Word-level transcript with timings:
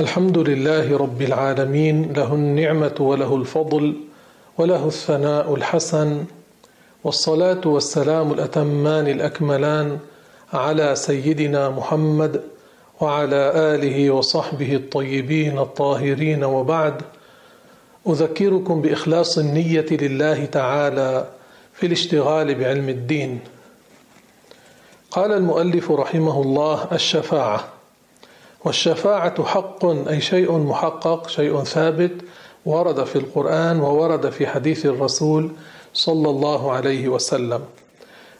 الحمد 0.00 0.38
لله 0.38 0.96
رب 0.96 1.22
العالمين 1.22 2.12
له 2.12 2.34
النعمة 2.34 2.94
وله 3.00 3.36
الفضل 3.36 3.94
وله 4.58 4.86
الثناء 4.86 5.54
الحسن 5.54 6.24
والصلاة 7.04 7.60
والسلام 7.66 8.32
الأتمان 8.32 9.06
الأكملان 9.08 9.98
على 10.52 10.94
سيدنا 10.96 11.68
محمد 11.70 12.42
وعلى 13.00 13.52
آله 13.74 14.10
وصحبه 14.10 14.76
الطيبين 14.76 15.58
الطاهرين 15.58 16.44
وبعد. 16.44 17.02
أذكركم 18.08 18.82
بإخلاص 18.82 19.38
النية 19.38 19.86
لله 19.90 20.44
تعالى 20.44 21.28
في 21.72 21.86
الاشتغال 21.86 22.54
بعلم 22.54 22.88
الدين. 22.88 23.40
قال 25.10 25.32
المؤلف 25.32 25.90
رحمه 25.92 26.42
الله 26.42 26.88
الشفاعة 26.92 27.75
والشفاعة 28.66 29.44
حق 29.44 29.86
أي 29.86 30.20
شيء 30.20 30.58
محقق 30.58 31.28
شيء 31.28 31.64
ثابت 31.64 32.12
ورد 32.64 33.04
في 33.04 33.16
القرآن 33.16 33.80
وورد 33.80 34.30
في 34.30 34.46
حديث 34.46 34.86
الرسول 34.86 35.50
صلى 35.94 36.30
الله 36.30 36.72
عليه 36.72 37.08
وسلم. 37.08 37.60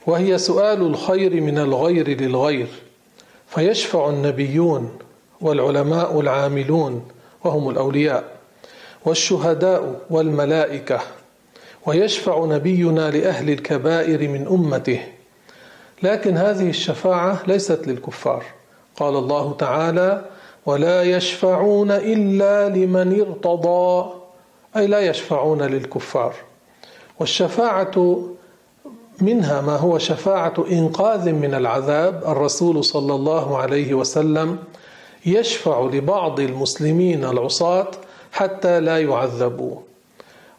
وهي 0.06 0.38
سؤال 0.38 0.82
الخير 0.82 1.40
من 1.40 1.58
الغير 1.58 2.20
للغير 2.20 2.66
فيشفع 3.48 4.08
النبيون 4.08 4.98
والعلماء 5.40 6.20
العاملون 6.20 7.08
وهم 7.44 7.70
الأولياء 7.70 8.24
والشهداء 9.04 10.00
والملائكة 10.10 11.00
ويشفع 11.86 12.44
نبينا 12.44 13.10
لأهل 13.10 13.50
الكبائر 13.50 14.28
من 14.28 14.46
أمته. 14.46 15.00
لكن 16.02 16.36
هذه 16.36 16.68
الشفاعة 16.68 17.42
ليست 17.46 17.86
للكفار. 17.86 18.55
قال 18.96 19.16
الله 19.16 19.54
تعالى 19.58 20.24
ولا 20.66 21.02
يشفعون 21.02 21.90
إلا 21.90 22.68
لمن 22.68 23.20
ارتضى. 23.20 24.12
أي 24.76 24.86
لا 24.86 25.00
يشفعون 25.00 25.62
للكفار. 25.62 26.34
والشفاعة 27.20 28.22
منها 29.20 29.60
ما 29.60 29.76
هو 29.76 29.98
شفاعة 29.98 30.54
إنقاذ 30.70 31.32
من 31.32 31.54
العذاب. 31.54 32.22
الرسول 32.26 32.84
صلى 32.84 33.14
الله 33.14 33.58
عليه 33.58 33.94
وسلم 33.94 34.58
يشفع 35.26 35.80
لبعض 35.80 36.40
المسلمين 36.40 37.24
العصاة 37.24 37.90
حتى 38.32 38.80
لا 38.80 38.98
يعذبوا. 38.98 39.76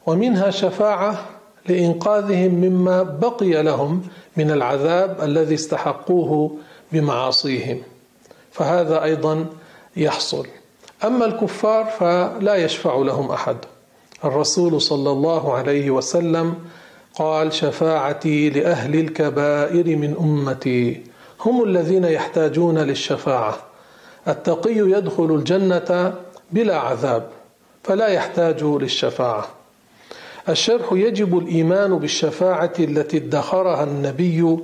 ومنها 0.05 0.49
شفاعة 0.49 1.25
لإنقاذهم 1.69 2.51
مما 2.55 3.03
بقي 3.03 3.63
لهم 3.63 4.01
من 4.37 4.51
العذاب 4.51 5.21
الذي 5.21 5.55
استحقوه 5.55 6.57
بمعاصيهم. 6.91 7.81
فهذا 8.57 9.03
أيضا 9.03 9.45
يحصل. 9.97 10.47
أما 11.05 11.25
الكفار 11.25 11.85
فلا 11.85 12.55
يشفع 12.55 12.95
لهم 12.95 13.31
أحد. 13.31 13.57
الرسول 14.25 14.81
صلى 14.81 15.11
الله 15.11 15.53
عليه 15.53 15.91
وسلم 15.91 16.55
قال 17.15 17.53
شفاعتي 17.53 18.49
لأهل 18.49 18.99
الكبائر 18.99 19.95
من 19.95 20.15
أمتي. 20.19 21.01
هم 21.41 21.63
الذين 21.63 22.03
يحتاجون 22.03 22.77
للشفاعة. 22.77 23.57
التقي 24.27 24.77
يدخل 24.77 25.35
الجنة 25.35 26.13
بلا 26.51 26.77
عذاب 26.79 27.29
فلا 27.83 28.07
يحتاج 28.07 28.63
للشفاعة. 28.63 29.47
الشرح 30.49 30.87
يجب 30.91 31.37
الإيمان 31.37 31.99
بالشفاعة 31.99 32.73
التي 32.79 33.17
ادخرها 33.17 33.83
النبي 33.83 34.57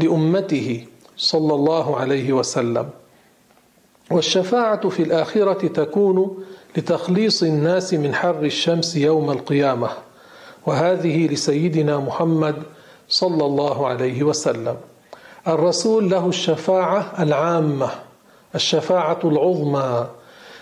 لأمته 0.00 0.86
صلى 1.16 1.54
الله 1.54 1.96
عليه 1.96 2.32
وسلم. 2.32 2.88
والشفاعة 4.10 4.88
في 4.88 5.02
الآخرة 5.02 5.68
تكون 5.68 6.44
لتخليص 6.76 7.42
الناس 7.42 7.94
من 7.94 8.14
حر 8.14 8.42
الشمس 8.42 8.96
يوم 8.96 9.30
القيامة 9.30 9.88
وهذه 10.66 11.26
لسيدنا 11.26 11.98
محمد 11.98 12.62
صلى 13.08 13.44
الله 13.44 13.86
عليه 13.86 14.22
وسلم. 14.22 14.76
الرسول 15.48 16.10
له 16.10 16.26
الشفاعة 16.28 17.22
العامة 17.22 17.90
الشفاعة 18.54 19.18
العظمى. 19.24 20.06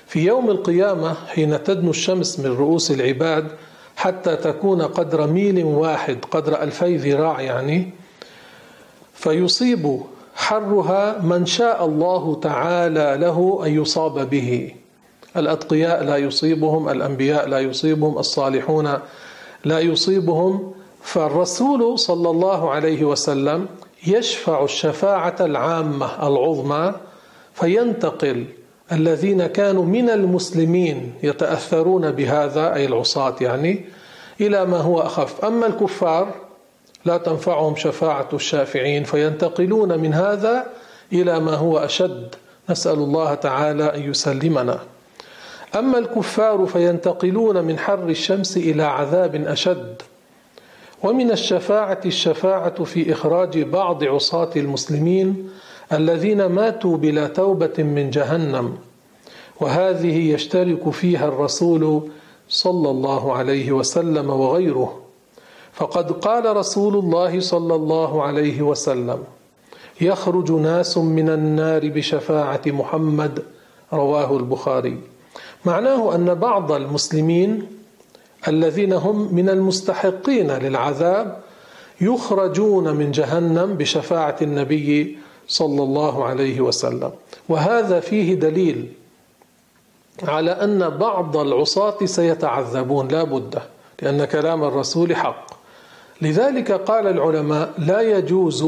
في 0.06 0.24
يوم 0.26 0.50
القيامة 0.50 1.14
حين 1.14 1.62
تدنو 1.62 1.90
الشمس 1.90 2.40
من 2.40 2.46
رؤوس 2.56 2.90
العباد 2.90 3.48
حتى 3.96 4.36
تكون 4.36 4.82
قدر 4.82 5.26
ميل 5.26 5.64
واحد 5.64 6.18
قدر 6.30 6.62
ألفي 6.62 6.96
ذراع 6.96 7.40
يعني 7.40 7.90
فيصيب 9.14 10.00
حرها 10.36 11.18
من 11.22 11.46
شاء 11.46 11.84
الله 11.84 12.40
تعالى 12.40 13.16
له 13.20 13.60
أن 13.66 13.70
يصاب 13.82 14.30
به. 14.30 14.74
الأتقياء 15.36 16.04
لا 16.04 16.16
يصيبهم 16.16 16.88
الأنبياء 16.88 17.48
لا 17.48 17.60
يصيبهم 17.60 18.18
الصالحون 18.18 18.98
لا 19.64 19.78
يصيبهم. 19.80 20.72
فالرسول 21.02 21.98
صلى 21.98 22.30
الله 22.30 22.70
عليه 22.70 23.04
وسلم 23.04 23.66
يشفع 24.06 24.64
الشفاعة 24.64 25.36
العامة 25.40 26.28
العظمى 26.28 26.94
فينتقل 27.54 28.44
الذين 28.92 29.46
كانوا 29.46 29.84
من 29.84 30.10
المسلمين 30.10 31.12
يتأثرون 31.22 32.10
بهذا 32.10 32.74
أي 32.74 32.86
العصاة 32.86 33.34
يعني 33.40 33.84
إلى 34.40 34.64
ما 34.66 34.76
هو 34.76 35.00
أخف. 35.00 35.44
أما 35.44 35.66
الكفار 35.66 36.45
لا 37.06 37.16
تنفعهم 37.16 37.76
شفاعة 37.76 38.28
الشافعين 38.32 39.04
فينتقلون 39.04 39.98
من 39.98 40.14
هذا 40.14 40.66
إلى 41.12 41.40
ما 41.40 41.54
هو 41.54 41.78
أشد. 41.78 42.34
نسأل 42.70 42.98
الله 42.98 43.34
تعالى 43.34 43.94
أن 43.94 44.10
يسلمنا. 44.10 44.78
أما 45.74 45.98
الكفار 45.98 46.66
فينتقلون 46.66 47.64
من 47.64 47.78
حر 47.78 48.08
الشمس 48.08 48.56
إلى 48.56 48.82
عذاب 48.82 49.34
أشد. 49.34 50.02
ومن 51.02 51.30
الشفاعة 51.30 52.00
الشفاعة 52.06 52.84
في 52.84 53.12
إخراج 53.12 53.62
بعض 53.62 54.04
عصاة 54.04 54.50
المسلمين 54.56 55.50
الذين 55.92 56.46
ماتوا 56.46 56.96
بلا 56.96 57.26
توبة 57.26 57.82
من 57.82 58.10
جهنم. 58.10 58.78
وهذه 59.60 60.32
يشترك 60.32 60.90
فيها 60.90 61.28
الرسول 61.28 62.08
صلى 62.48 62.90
الله 62.90 63.36
عليه 63.36 63.72
وسلم 63.72 64.30
وغيره. 64.30 65.05
فقد 65.76 66.12
قال 66.12 66.56
رسول 66.56 66.94
الله 66.96 67.40
صلى 67.40 67.74
الله 67.74 68.22
عليه 68.22 68.62
وسلم 68.62 69.24
يخرج 70.00 70.52
ناس 70.52 70.98
من 70.98 71.28
النار 71.30 71.88
بشفاعة 71.88 72.60
محمد 72.66 73.42
رواه 73.92 74.36
البخاري. 74.36 75.00
معناه 75.64 76.14
أن 76.14 76.34
بعض 76.34 76.72
المسلمين 76.72 77.66
الذين 78.48 78.92
هم 78.92 79.34
من 79.34 79.48
المستحقين 79.48 80.50
للعذاب 80.50 81.40
يخرجون 82.00 82.96
من 82.96 83.10
جهنم 83.10 83.74
بشفاعة 83.74 84.36
النبي 84.42 85.18
صلى 85.48 85.82
الله 85.82 86.24
عليه 86.24 86.60
وسلم. 86.60 87.10
وهذا 87.48 88.00
فيه 88.00 88.34
دليل 88.34 88.92
على 90.22 90.50
أن 90.50 90.88
بعض 90.88 91.36
العصاة 91.36 92.04
سيتعذبون 92.04 93.08
لا 93.08 93.22
بد 93.22 93.58
لأن 94.02 94.24
كلام 94.24 94.64
الرسول 94.64 95.16
حق. 95.16 95.55
لذلك 96.22 96.72
قال 96.72 97.06
العلماء 97.06 97.72
لا 97.78 98.00
يجوز 98.00 98.62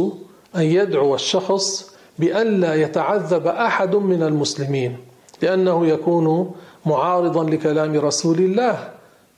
أن 0.56 0.62
يدعو 0.62 1.14
الشخص 1.14 1.94
بأن 2.19 2.60
لا 2.60 2.75
يتعذب 2.75 3.47
أحد 3.47 3.97
من 3.97 4.22
المسلمين 4.22 4.97
لأنه 5.42 5.86
يكون 5.86 6.53
معارضا 6.86 7.44
لكلام 7.44 7.98
رسول 8.00 8.38
الله 8.38 8.91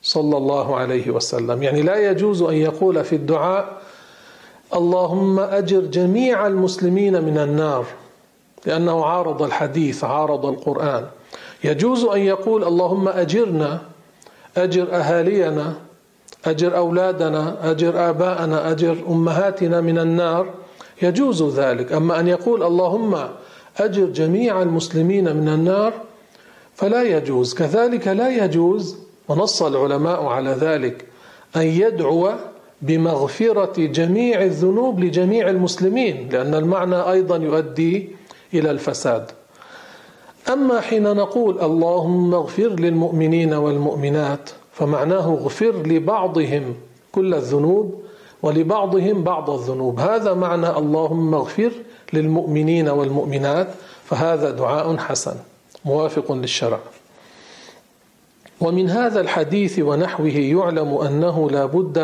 صلى 0.03 0.37
الله 0.37 0.75
عليه 0.75 1.11
وسلم. 1.11 1.63
يعني 1.63 1.81
لا 1.81 2.09
يجوز 2.11 2.41
أن 2.41 2.55
يقول 2.55 3.03
في 3.03 3.15
الدعاء 3.15 3.81
اللهم 4.75 5.39
أجر 5.39 5.79
جميع 5.79 6.47
المسلمين 6.47 7.21
من 7.23 7.37
النار 7.37 7.85
لأنه 8.65 9.05
عارض 9.05 9.41
الحديث 9.41 10.03
عارض 10.03 10.45
القرآن. 10.45 11.05
يجوز 11.63 12.05
أن 12.05 12.19
يقول 12.19 12.63
اللهم 12.63 13.07
أجرنا 13.07 13.81
أجر 14.57 14.87
أهالينا 14.91 15.73
أجر 16.45 16.77
أولادنا 16.77 17.71
أجر 17.71 18.09
آباءنا 18.09 18.71
أجر 18.71 18.97
أمهاتنا 19.07 19.81
من 19.81 19.97
النار. 19.97 20.53
يجوز 21.01 21.59
ذلك. 21.59 21.91
أما 21.91 22.19
أن 22.19 22.27
يقول 22.27 22.63
اللهم 22.63 23.27
أجر 23.77 24.05
جميع 24.05 24.61
المسلمين 24.61 25.35
من 25.35 25.47
النار 25.49 25.93
فلا 26.75 27.03
يجوز. 27.03 27.53
كذلك 27.53 28.07
لا 28.07 28.45
يجوز 28.45 28.97
ونص 29.27 29.61
العلماء 29.61 30.25
على 30.25 30.49
ذلك 30.49 31.05
أن 31.55 31.61
يدعو 31.61 32.31
بمغفرة 32.81 33.85
جميع 33.85 34.43
الذنوب 34.43 34.99
لجميع 34.99 35.49
المسلمين 35.49 36.29
لأن 36.31 36.55
المعنى 36.55 37.11
أيضا 37.11 37.37
يؤدي 37.37 38.09
إلى 38.53 38.71
الفساد. 38.71 39.31
أما 40.49 40.81
حين 40.81 41.03
نقول 41.03 41.61
اللهم 41.61 42.33
اغفر 42.33 42.67
للمؤمنين 42.67 43.53
والمؤمنات 43.53 44.49
فمعناه 44.71 45.27
اغفر 45.27 45.71
لبعضهم 45.87 46.75
كل 47.11 47.33
الذنوب 47.33 48.01
ولبعضهم 48.43 49.23
بعض 49.23 49.49
الذنوب. 49.49 49.99
هذا 49.99 50.33
معنى 50.33 50.69
اللهم 50.69 51.33
اغفر 51.33 51.71
للمؤمنين 52.13 52.89
والمؤمنات 52.89 53.67
فهذا 54.05 54.51
دعاء 54.51 54.97
حسن 54.97 55.35
موافق 55.85 56.31
للشرع. 56.31 56.79
ومن 58.61 58.89
هذا 58.89 59.21
الحديث 59.21 59.79
ونحوه 59.79 60.27
يعلم 60.27 60.97
أنه 60.97 61.49
لا 61.49 61.65
بد 61.65 61.97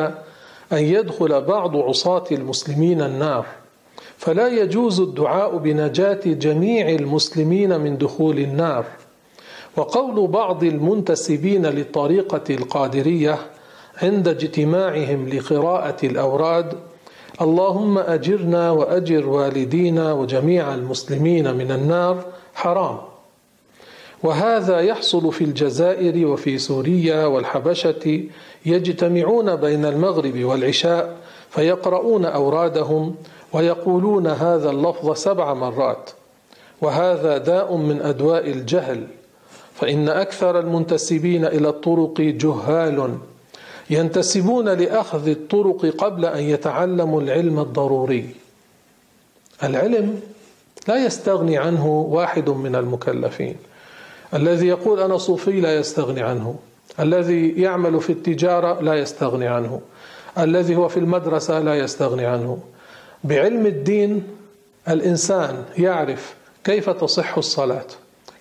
أن 0.74 0.78
يدخل 0.78 1.42
بعض 1.42 1.78
عصاة 1.78 2.24
المسلمين 2.32 3.02
النار. 3.02 3.46
فلا 4.18 4.48
يجوز 4.48 5.00
الدعاء 5.02 5.58
بنجاة 5.58 6.20
جميع 6.26 6.90
المسلمين 6.90 7.80
من 7.80 7.98
دخول 7.98 8.40
النار. 8.40 8.86
وقول 9.78 10.28
بعض 10.28 10.64
المنتسبين 10.64 11.66
للطريقة 11.66 12.44
القادرية 12.50 13.38
عند 14.02 14.28
اجتماعهم 14.28 15.30
لقراءة 15.30 16.06
الأوراد 16.06 16.74
اللهم 17.42 17.98
أجرنا 17.98 18.72
وأجر 18.72 19.30
والدينا 19.30 20.14
وجميع 20.14 20.74
المسلمين 20.74 21.54
من 21.56 21.72
النار 21.72 22.26
حرام. 22.56 22.98
وهذا 24.24 24.80
يحصل 24.80 25.32
في 25.32 25.44
الجزائر 25.44 26.28
وفي 26.28 26.58
سوريا 26.58 27.26
والحبشة 27.26 28.24
يجتمعون 28.66 29.56
بين 29.56 29.86
المغرب 29.86 30.44
والعشاء 30.44 31.18
فيقرؤون 31.50 32.26
أورادهم 32.26 33.16
ويقولون 33.54 34.28
هذا 34.28 34.70
اللفظ 34.70 35.14
سبع 35.14 35.54
مرات 35.54 36.10
وهذا 36.82 37.38
داء 37.38 37.76
من 37.76 38.02
أدواء 38.02 38.50
الجهل. 38.50 39.08
فإن 39.80 40.10
أكثر 40.10 40.60
المنتسبين 40.60 41.46
إلى 41.46 41.70
الطرق 41.70 42.22
جهال 42.22 43.18
ينتسبون 43.90 44.70
لأخذ 44.70 45.28
الطرق 45.28 45.86
قبل 45.86 46.26
أن 46.26 46.44
يتعلموا 46.44 47.22
العلم 47.22 47.60
الضروري. 47.60 48.30
العلم 49.64 50.22
لا 50.88 51.06
يستغني 51.06 51.58
عنه 51.58 51.88
واحد 51.88 52.50
من 52.50 52.76
المكلفين. 52.76 53.56
الذي 54.34 54.68
يقول 54.68 55.00
أنا 55.00 55.18
صوفي 55.18 55.62
لا 55.62 55.76
يستغني 55.76 56.22
عنه. 56.22 56.56
الذي 57.00 57.50
يعمل 57.50 58.02
في 58.02 58.10
التجارة 58.10 58.82
لا 58.82 58.94
يستغني 58.94 59.48
عنه. 59.48 59.82
الذي 60.38 60.76
هو 60.76 60.88
في 60.88 60.98
المدرسة 60.98 61.60
لا 61.60 61.76
يستغني 61.76 62.26
عنه. 62.26 62.60
بعلم 63.24 63.66
الدين 63.66 64.24
الإنسان 64.90 65.64
يعرف 65.78 66.36
كيف 66.64 66.90
تصح 66.90 67.38
الصلاة. 67.38 67.88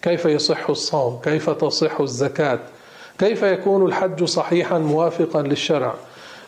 كيف 0.02 0.24
يصح 0.24 0.70
الصوم؟ 0.70 1.20
كيف 1.24 1.50
تصح 1.50 2.00
الزكاة؟ 2.00 2.58
كيف 3.18 3.42
يكون 3.42 3.86
الحج 3.86 4.24
صحيحا 4.24 4.78
موافقا 4.78 5.42
للشرع؟ 5.42 5.94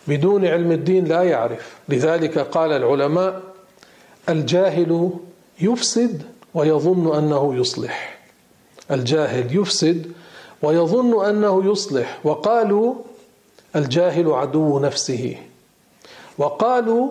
بدون 0.08 0.46
علم 0.46 0.72
الدين 0.72 1.04
لا 1.04 1.22
يعرف. 1.22 1.76
لذلك 1.88 2.38
قال 2.38 2.72
العلماء 2.72 3.42
الجاهل 4.28 5.10
يفسد 5.60 6.22
ويظن 6.54 7.16
أنه 7.16 7.54
يصلح. 7.54 8.18
الجاهل 8.90 9.56
يفسد 9.56 10.12
ويظن 10.62 11.24
أنه 11.24 11.72
يصلح. 11.72 12.18
وقالوا 12.24 12.94
الجاهل 13.76 14.30
عدو 14.30 14.78
نفسه. 14.78 15.36
وقالوا 16.38 17.10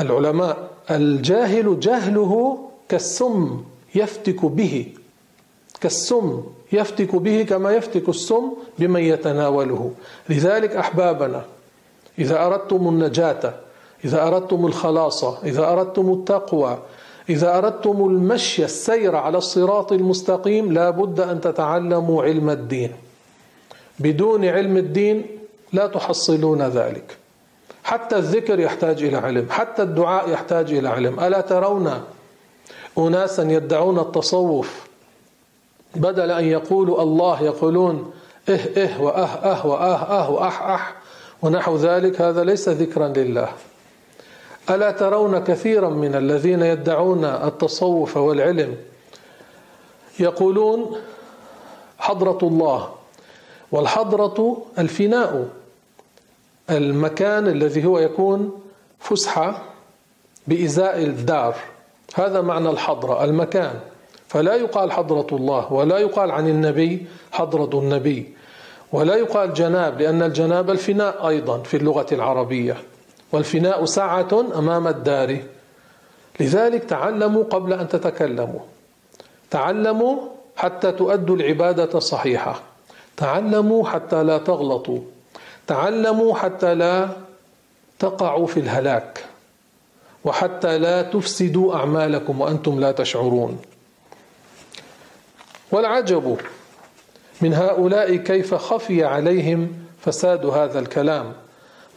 العلماء 0.00 0.70
الجاهل 0.90 1.80
جهله 1.80 2.58
كالسم 2.88 3.64
يفتك 3.94 4.44
به. 4.44 4.86
كالسم 5.82 6.42
يفتك 6.72 7.16
به 7.16 7.42
كما 7.42 7.70
يفتك 7.72 8.08
السم 8.08 8.52
بمن 8.78 9.00
يتناوله. 9.00 9.92
لذلك 10.28 10.76
أحبابنا 10.76 11.42
إذا 12.18 12.46
أردتم 12.46 12.88
النجاة 12.88 13.54
إذا 14.04 14.26
أردتم 14.26 14.66
الخلاص 14.66 15.24
إذا 15.24 15.72
أردتم 15.72 16.12
التقوى 16.12 16.78
إذا 17.28 17.58
أردتم 17.58 18.06
المشي 18.06 18.64
السير 18.64 19.16
على 19.16 19.38
الصراط 19.38 19.92
المستقيم 19.92 20.72
لا 20.72 20.90
بد 20.90 21.20
أن 21.20 21.40
تتعلموا 21.40 22.22
علم 22.22 22.50
الدين. 22.50 22.92
بدون 23.98 24.44
علم 24.44 24.76
الدين 24.76 25.26
لا 25.72 25.86
تحصلون 25.86 26.62
ذلك. 26.62 27.16
حتى 27.84 28.16
الذكر 28.16 28.60
يحتاج 28.60 29.02
إلى 29.02 29.16
علم 29.16 29.46
حتى 29.50 29.82
الدعاء 29.82 30.30
يحتاج 30.30 30.72
إلى 30.72 30.88
علم. 30.88 31.20
ألا 31.20 31.40
ترون 31.40 32.02
اناسا 32.98 33.42
يدعون 33.42 33.98
التصوف؟ 33.98 34.91
بدل 35.94 36.30
أن 36.30 36.44
يقولوا 36.44 37.02
الله 37.02 37.42
يقولون 37.42 38.12
إه 38.48 38.60
إه 38.76 39.02
وأه 39.02 39.24
أه 39.24 39.66
وأه 39.66 39.94
أه 39.94 40.30
وأح 40.30 40.62
أح 40.62 40.94
ونحو 41.42 41.76
ذلك 41.76 42.20
هذا 42.20 42.44
ليس 42.44 42.68
ذكرا 42.68 43.08
لله. 43.08 43.48
ألا 44.70 44.90
ترون 44.90 45.38
كثيرا 45.38 45.88
من 45.88 46.14
الذين 46.14 46.62
يدعون 46.62 47.24
التصوف 47.24 48.16
والعلم 48.16 48.76
يقولون 50.20 50.96
حضرة 51.98 52.38
الله 52.42 52.94
والحضرة 53.72 54.62
الفناء 54.78 55.48
المكان 56.70 57.48
الذي 57.48 57.84
هو 57.84 57.98
يكون 57.98 58.60
فسحة 59.00 59.62
بإزاء 60.46 61.02
الدار. 61.02 61.56
هذا 62.14 62.40
معنى 62.40 62.70
الحضرة 62.70 63.24
المكان. 63.24 63.80
فلا 64.32 64.54
يقال 64.54 64.92
حضرة 64.92 65.26
الله 65.32 65.72
ولا 65.72 65.98
يقال 65.98 66.30
عن 66.30 66.48
النبي 66.48 67.06
حضرة 67.32 67.78
النبي 67.80 68.32
ولا 68.92 69.14
يقال 69.14 69.54
جناب 69.54 70.00
لأن 70.00 70.22
الجناب 70.22 70.70
الفناء 70.70 71.28
أيضا 71.28 71.58
في 71.58 71.76
اللغة 71.76 72.06
العربية 72.12 72.76
والفناء 73.32 73.84
ساعة 73.84 74.32
أمام 74.32 74.88
الدار. 74.88 75.38
لذلك 76.40 76.84
تعلموا 76.84 77.44
قبل 77.44 77.72
أن 77.72 77.88
تتكلموا 77.88 78.60
تعلموا 79.50 80.16
حتى 80.56 80.92
تؤدوا 80.92 81.36
العبادة 81.36 81.98
صحيحة 81.98 82.60
تعلموا 83.16 83.88
حتى 83.88 84.22
لا 84.22 84.38
تغلطوا 84.38 85.00
تعلموا 85.66 86.34
حتى 86.34 86.74
لا 86.74 87.08
تقعوا 87.98 88.46
في 88.46 88.60
الهلاك 88.60 89.24
وحتى 90.24 90.78
لا 90.78 91.02
تفسدوا 91.02 91.74
أعمالكم 91.74 92.40
وأنتم 92.40 92.80
لا 92.80 92.92
تشعرون. 92.92 93.71
والعجب 95.72 96.36
من 97.40 97.54
هؤلاء 97.54 98.16
كيف 98.16 98.54
خفي 98.54 99.04
عليهم 99.04 99.72
فساد 100.00 100.46
هذا 100.46 100.78
الكلام 100.78 101.32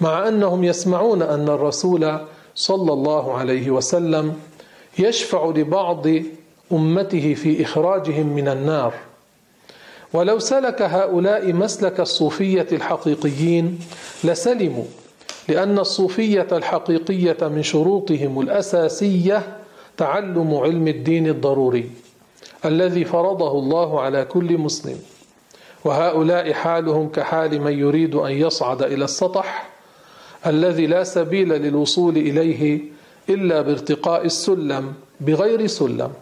مع 0.02 0.28
أنهم 0.28 0.64
يسمعون 0.64 1.22
أن 1.22 1.50
الرسول 1.50 2.20
صلى 2.56 2.94
الله 2.94 3.38
عليه 3.38 3.72
وسلم 3.72 4.36
يشفع 5.00 5.46
لبعض 5.56 6.08
أمته 6.72 7.34
في 7.34 7.64
إخراجهم 7.64 8.28
من 8.28 8.48
النار. 8.48 8.94
ولو 10.14 10.40
سلك 10.40 10.82
هؤلاء 10.82 11.54
مسلك 11.54 12.00
الصوفية 12.00 12.68
الحقيقيين 12.72 13.80
لسلموا 14.24 14.84
لأن 15.48 15.80
الصوفية 15.80 16.48
الحقيقية 16.52 17.38
من 17.42 17.64
شروطهم 17.64 18.42
الأساسية 18.42 19.58
تعلم 19.98 20.56
علم 20.56 20.88
الدين 20.88 21.28
الضروري. 21.28 21.90
الذي 22.66 23.06
فرضه 23.06 23.60
الله 23.60 24.02
على 24.02 24.26
كل 24.26 24.58
مسلم. 24.58 25.00
وهؤلاء 25.86 26.54
حالهم 26.54 27.10
كحال 27.10 27.62
من 27.62 27.80
يريد 27.80 28.16
أن 28.16 28.32
يصعد 28.32 28.82
إلى 28.84 29.06
السطح 29.06 29.70
الذي 30.48 30.88
لا 30.88 31.04
سبيل 31.04 31.50
للوصول 31.50 32.18
إليه 32.18 32.82
إلا 33.30 33.62
بارتقاء 33.62 34.26
السلم 34.26 34.94
بغير 35.20 35.68
سلم. 35.68 36.14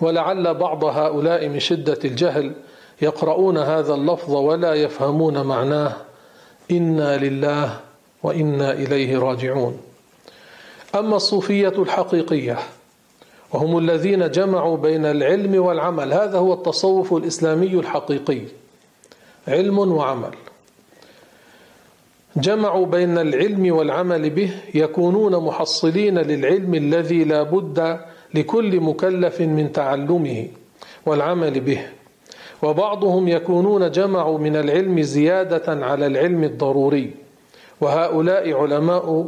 ولعل 0.00 0.54
بعض 0.54 0.84
هؤلاء 0.84 1.48
من 1.48 1.60
شدة 1.60 1.98
الجهل 2.04 2.52
يقرؤون 3.02 3.58
هذا 3.58 3.94
اللفظ 3.94 4.34
ولا 4.34 4.74
يفهمون 4.74 5.42
معناه. 5.42 5.96
إنا 6.70 7.16
لله 7.16 7.80
وإنا 8.22 8.72
إليه 8.72 9.18
راجعون. 9.18 9.80
أما 10.94 11.16
الصوفية 11.16 11.74
الحقيقية 11.78 12.58
وهم 13.54 13.78
الذين 13.78 14.30
جمعوا 14.30 14.76
بين 14.76 15.06
العلم 15.06 15.62
والعمل. 15.62 16.12
هذا 16.12 16.38
هو 16.38 16.52
التصوف 16.52 17.14
الإسلامي 17.14 17.66
الحقيقي. 17.66 18.40
علم 19.48 19.78
وعمل. 19.78 20.34
جمعوا 22.36 22.86
بين 22.86 23.18
العلم 23.18 23.74
والعمل 23.74 24.30
به 24.30 24.50
يكونون 24.74 25.36
محصلين 25.36 26.18
للعلم 26.18 26.74
الذي 26.74 27.24
لا 27.24 27.42
بد 27.42 28.00
لكل 28.34 28.80
مكلف 28.80 29.40
من 29.40 29.72
تعلمه 29.72 30.48
والعمل 31.06 31.60
به. 31.60 31.86
وبعضهم 32.62 33.28
يكونون 33.28 33.90
جمعوا 33.90 34.38
من 34.38 34.56
العلم 34.56 35.02
زيادة 35.02 35.86
على 35.86 36.06
العلم 36.06 36.44
الضروري. 36.44 37.10
وهؤلاء 37.80 38.52
علماء 38.52 39.26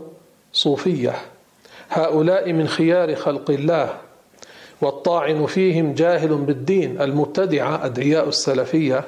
صوفية. 0.53 1.15
هؤلاء 1.91 2.53
من 2.53 2.69
خيار 2.69 3.15
خلق 3.15 3.51
الله. 3.51 4.06
والطاعن 4.81 5.47
فيهم 5.47 5.95
جاهل 5.95 6.35
بالدين 6.35 7.01
المبتدعة 7.01 7.85
أدعياء 7.85 8.29
السلفية 8.29 9.05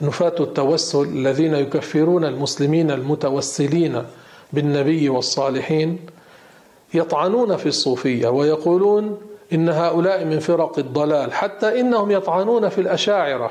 نفاة 0.00 0.34
التوسل 0.40 1.02
الذين 1.02 1.54
يكفرون 1.54 2.24
المسلمين 2.24 2.90
المتوسلين 2.90 4.02
بالنبي 4.52 5.08
والصالحين 5.08 5.98
يطعنون 6.94 7.56
في 7.56 7.66
الصوفية 7.66 8.28
ويقولون 8.28 9.20
إن 9.52 9.68
هؤلاء 9.68 10.24
من 10.24 10.38
فرق 10.38 10.78
الضلال 10.78 11.32
حتى 11.32 11.80
إنهم 11.80 12.10
يطعنون 12.10 12.68
في 12.68 12.80
الأشاعرة. 12.80 13.50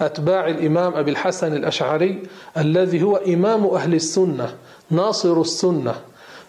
أتباع 0.00 0.48
الإمام 0.48 0.94
أبي 0.94 1.10
الحسن 1.10 1.52
الأشعري 1.56 2.22
الذي 2.56 3.02
هو 3.02 3.16
إمام 3.16 3.66
أهل 3.66 3.94
السنة 3.94 4.54
ناصر 4.90 5.40
السنة 5.40 5.94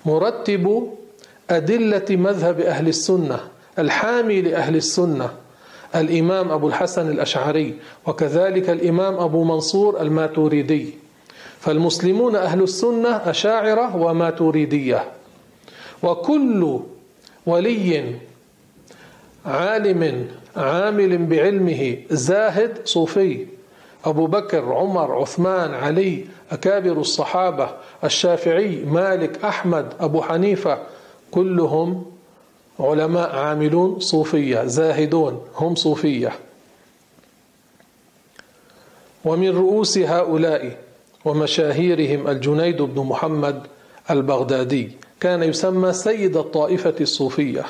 مرتب 0.06 0.94
أدلة 1.50 2.06
مذهب 2.10 2.60
أهل 2.60 2.88
السنة. 2.88 3.40
الحامي 3.80 4.42
لأهل 4.42 4.76
السنة 4.76 5.30
الإمام 5.96 6.52
أبو 6.52 6.68
الحسن 6.68 7.10
الأشعري 7.12 7.76
وكذلك 8.08 8.70
الإمام 8.70 9.14
أبو 9.14 9.44
منصور 9.44 10.02
الماتوريدي. 10.02 10.94
فالمسلمون 11.60 12.36
أهل 12.36 12.64
السنة 12.64 13.10
أشاعرة 13.10 13.96
وماتوريدية. 13.96 15.04
وكل 16.04 16.80
ولي 17.46 18.16
عالم 19.46 20.28
عامل 20.56 21.26
بعلمه 21.26 21.98
زاهد 22.12 22.78
صوفي 22.86 23.46
أبو 24.06 24.28
بكر 24.28 24.74
عمر 24.74 25.22
عثمان 25.22 25.74
علي 25.74 26.26
أكابر 26.52 26.92
الصحابة 26.92 27.70
الشافعي 28.04 28.76
مالك 28.76 29.46
أحمد 29.46 29.94
أبو 30.00 30.22
حنيفة 30.22 30.78
كلهم 31.32 32.06
علماء 32.80 33.36
عاملون 33.36 34.00
صوفية 34.00 34.66
زاهدون 34.66 35.42
هم 35.56 35.76
صوفية. 35.76 36.32
ومن 39.26 39.50
رؤوس 39.50 39.98
هؤلاء 39.98 40.78
ومشاهيرهم 41.26 42.28
الجنيد 42.28 42.82
بن 42.82 43.02
محمد 43.02 43.64
البغدادي 44.10 44.92
كان 45.20 45.44
يسمى 45.44 45.94
سيد 45.94 46.38
الطائفة 46.38 46.96
الصوفية 47.02 47.66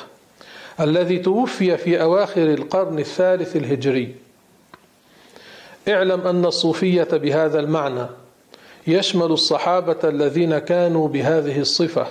الذي 0.80 1.18
توفي 1.18 1.76
في 1.76 2.02
أواخر 2.02 2.42
القرن 2.42 2.98
الثالث 2.98 3.56
الهجري. 3.56 4.14
اعلم 5.88 6.20
أن 6.20 6.44
الصوفية 6.44 7.08
بهذا 7.12 7.60
المعنى 7.60 8.06
يشمل 8.86 9.26
الصحابة 9.26 9.98
الذين 10.04 10.58
كانوا 10.58 11.08
بهذه 11.08 11.60
الصفة. 11.60 12.06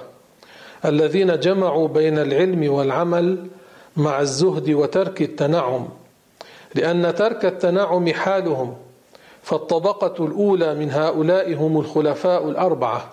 الذين 0.86 1.40
جمعوا 1.40 1.88
بين 1.88 2.18
العلم 2.18 2.74
والعمل 2.74 3.48
مع 3.98 4.22
الزهد 4.22 4.70
وترك 4.70 5.22
التنعم 5.22 5.88
لأن 6.76 7.16
ترك 7.16 7.46
التنعم 7.46 8.14
حالهم 8.14 8.76
فالطبقة 9.44 10.26
الأولى 10.26 10.76
من 10.76 10.92
هؤلاء 10.92 11.54
هم 11.54 11.80
الخلفاء 11.80 12.50
الأربعة 12.50 13.10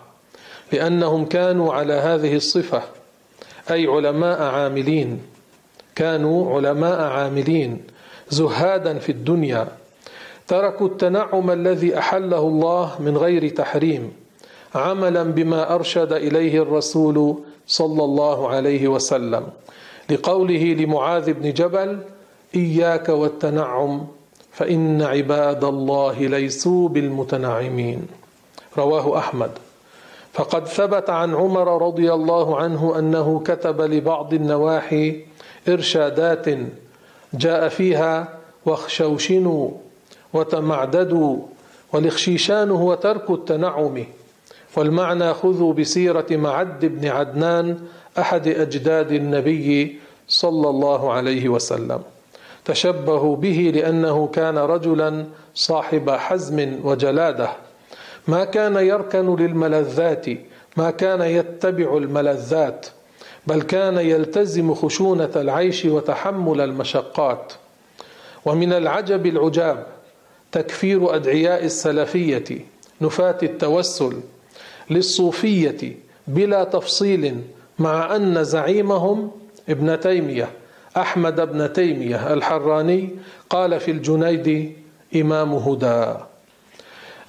لأنهم 0.72 1.24
كانوا 1.24 1.74
على 1.74 1.92
هذه 1.92 2.36
الصفة 2.36 2.82
أي 3.70 3.86
علماء 3.86 4.42
عاملين 4.42 5.22
كانوا 5.94 6.56
علماء 6.56 7.00
عاملين 7.00 7.82
زهادا 8.28 8.98
في 8.98 9.12
الدنيا 9.12 9.68
تركوا 10.48 10.86
التنعم 10.86 11.50
الذي 11.50 11.98
أحله 11.98 12.38
الله 12.38 12.96
من 13.00 13.16
غير 13.16 13.48
تحريم 13.48 14.12
عملا 14.74 15.22
بما 15.22 15.74
أرشد 15.74 16.12
إليه 16.12 16.62
الرسول 16.62 17.38
صلى 17.66 18.04
الله 18.04 18.48
عليه 18.48 18.88
وسلم 18.88 19.46
لقوله 20.10 20.64
لمعاذ 20.64 21.32
بن 21.32 21.52
جبل 21.52 21.98
إياك 22.54 23.08
والتنعم 23.08 24.06
فإن 24.52 25.02
عباد 25.02 25.64
الله 25.64 26.18
ليسوا 26.18 26.88
بالمتنعمين. 26.88 28.06
رواه 28.78 29.18
أحمد. 29.18 29.50
فقد 30.32 30.68
ثبت 30.68 31.10
عن 31.10 31.34
عمر 31.34 31.86
رضي 31.86 32.12
الله 32.12 32.56
عنه 32.56 32.98
أنه 32.98 33.42
كتب 33.44 33.80
لبعض 33.80 34.34
النواحي 34.34 35.24
إرشادات 35.68 36.46
جاء 37.34 37.68
فيها 37.68 38.38
واخشوشنوا 38.66 39.70
وتمعددوا 40.32 41.36
والاخشيشان 41.92 42.70
هو 42.70 42.94
ترك 42.94 43.30
التنعم. 43.30 44.04
والمعنى 44.76 45.34
خذوا 45.34 45.72
بسيرة 45.72 46.26
معد 46.30 46.84
بن 46.84 47.08
عدنان 47.08 47.78
أحد 48.18 48.48
أجداد 48.48 49.12
النبي 49.12 49.98
صلى 50.28 50.68
الله 50.68 51.12
عليه 51.12 51.48
وسلم. 51.48 52.02
تشبهوا 52.64 53.36
به 53.36 53.72
لأنه 53.74 54.26
كان 54.26 54.58
رجلا 54.58 55.24
صاحب 55.54 56.10
حزم 56.10 56.80
وجلادة. 56.84 57.50
ما 58.28 58.44
كان 58.44 58.76
يركن 58.76 59.36
للملذات 59.36 60.26
ما 60.76 60.90
كان 60.90 61.22
يتبع 61.22 61.96
الملذات 61.96 62.86
بل 63.46 63.62
كان 63.62 63.96
يلتزم 63.98 64.74
خشونة 64.74 65.30
العيش 65.36 65.84
وتحمل 65.84 66.60
المشقات. 66.60 67.52
ومن 68.44 68.72
العجب 68.72 69.26
العجاب 69.26 69.86
تكفير 70.52 71.14
أدعياء 71.16 71.64
السلفية 71.64 72.44
نفاة 73.00 73.38
التوسل 73.42 74.12
للصوفية 74.90 75.96
بلا 76.26 76.64
تفصيل 76.64 77.40
مع 77.78 78.16
أن 78.16 78.44
زعيمهم 78.44 79.30
ابن 79.68 80.00
تيمية 80.00 80.48
أحمد 80.96 81.40
بن 81.52 81.72
تيمية 81.72 82.32
الحراني 82.32 83.10
قال 83.50 83.80
في 83.80 83.90
الجنيد 83.90 84.76
إمام 85.16 85.54
هدى 85.54 86.14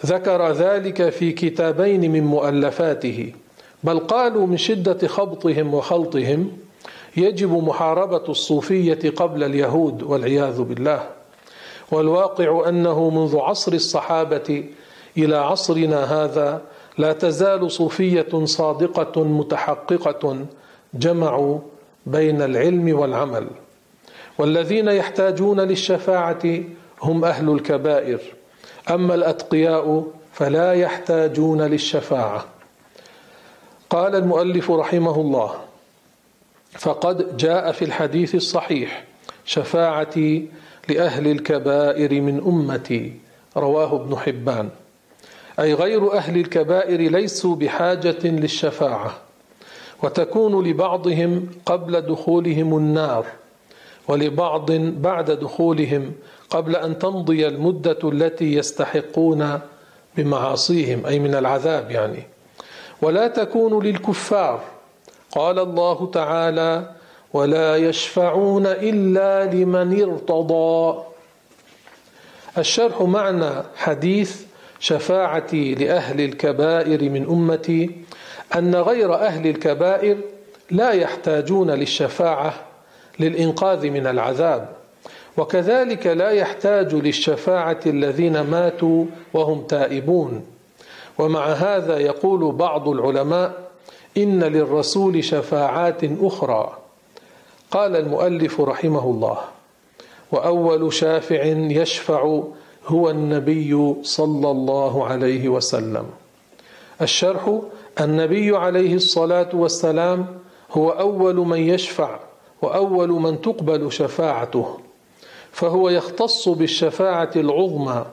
ذكر 0.05 0.51
ذلك 0.51 1.09
في 1.09 1.31
كتابين 1.31 2.11
من 2.11 2.23
مؤلفاته 2.23 3.33
بل 3.83 3.99
قالوا 3.99 4.47
من 4.47 4.57
شدة 4.57 5.07
خبطهم 5.07 5.73
وخلطهم 5.73 6.51
يجب 7.17 7.51
محاربة 7.51 8.23
الصوفية 8.29 9.09
قبل 9.09 9.43
اليهود 9.43 10.03
والعياذ 10.03 10.61
بالله 10.61 11.03
والواقع 11.91 12.69
أنه 12.69 13.09
منذ 13.09 13.37
عصر 13.37 13.73
الصحابة 13.73 14.63
إلى 15.17 15.35
عصرنا 15.37 16.23
هذا 16.23 16.61
لا 16.97 17.13
تزال 17.13 17.71
صوفية 17.71 18.45
صادقة 18.45 19.23
متحققة 19.23 20.45
جمعوا 20.93 21.59
بين 22.05 22.41
العلم 22.41 22.99
والعمل. 22.99 23.47
والذين 24.37 24.87
يحتاجون 24.87 25.59
للشفاعة 25.59 26.63
هم 27.01 27.25
أهل 27.25 27.49
الكبائر 27.49 28.19
أما 28.89 29.15
الأتقياء 29.15 30.07
فلا 30.33 30.73
يحتاجون 30.73 31.61
للشفاعة. 31.61 32.45
قال 33.89 34.15
المؤلف 34.15 34.71
رحمه 34.71 35.21
الله 35.21 35.53
فقد 36.71 37.37
جاء 37.37 37.71
في 37.71 37.85
الحديث 37.85 38.35
الصحيح 38.35 39.03
شفاعتي 39.45 40.47
لأهل 40.89 41.27
الكبائر 41.27 42.21
من 42.21 42.39
أمتي. 42.39 43.13
رواه 43.57 43.95
ابن 43.95 44.15
حبان. 44.17 44.69
أي 45.59 45.73
غير 45.73 46.13
أهل 46.13 46.37
الكبائر 46.37 47.11
ليسوا 47.11 47.55
بحاجة 47.55 48.23
للشفاعة 48.23 49.17
وتكون 50.03 50.67
لبعضهم 50.67 51.49
قبل 51.65 52.01
دخولهم 52.01 52.77
النار 52.77 53.25
ولبعض 54.07 54.71
بعد 54.71 55.31
دخولهم 55.31 56.13
قبل 56.49 56.75
أن 56.75 56.99
تمضي 56.99 57.47
المدة 57.47 57.99
التي 58.03 58.53
يستحقون 58.53 59.59
بمعاصيهم 60.17 61.05
أي 61.05 61.19
من 61.19 61.35
العذاب 61.35 61.91
يعني. 61.91 62.23
ولا 63.01 63.27
تكون 63.27 63.85
للكفار 63.85 64.61
قال 65.31 65.59
الله 65.59 66.11
تعالى 66.13 66.91
ولا 67.33 67.75
يشفعون 67.77 68.65
إلا 68.65 69.45
لمن 69.45 70.01
ارتضى 70.01 71.03
الشرح 72.57 73.01
معنى 73.01 73.51
حديث 73.75 74.46
شفاعتي 74.79 75.75
لأهل 75.75 76.21
الكبائر 76.21 77.09
من 77.09 77.25
أمتي 77.29 77.91
أن 78.55 78.75
غير 78.75 79.15
أهل 79.15 79.47
الكبائر 79.47 80.17
لا 80.71 80.91
يحتاجون 80.91 81.71
للشفاعة 81.71 82.53
للإنقاذ 83.19 83.89
من 83.89 84.07
العذاب 84.07 84.69
وكذلك 85.37 86.07
لا 86.07 86.29
يحتاج 86.29 86.95
للشفاعة 86.95 87.79
الذين 87.85 88.41
ماتوا 88.41 89.05
وهم 89.33 89.61
تائبون. 89.61 90.45
ومع 91.19 91.45
هذا 91.45 91.97
يقول 91.99 92.51
بعض 92.51 92.89
العلماء 92.89 93.53
إن 94.17 94.43
للرسول 94.43 95.23
شفاعات 95.23 96.01
أخرى. 96.21 96.77
قال 97.71 97.95
المؤلف 97.95 98.61
رحمه 98.61 99.03
الله 99.03 99.37
وأول 100.31 100.93
شافع 100.93 101.43
يشفع 101.45 102.43
هو 102.87 103.09
النبي 103.09 103.95
صلى 104.03 104.51
الله 104.51 105.05
عليه 105.05 105.49
وسلم. 105.49 106.05
الشرح 107.01 107.59
النبي 108.01 108.57
عليه 108.57 108.93
الصلاة 108.93 109.49
والسلام 109.53 110.25
هو 110.71 110.89
أول 110.89 111.35
من 111.35 111.57
يشفع 111.57 112.19
وأول 112.61 113.09
من 113.09 113.41
تقبل 113.41 113.91
شفاعته 113.91 114.77
فهو 115.51 115.89
يختص 115.89 116.49
بالشفاعة 116.49 117.31
العظمى 117.35 118.05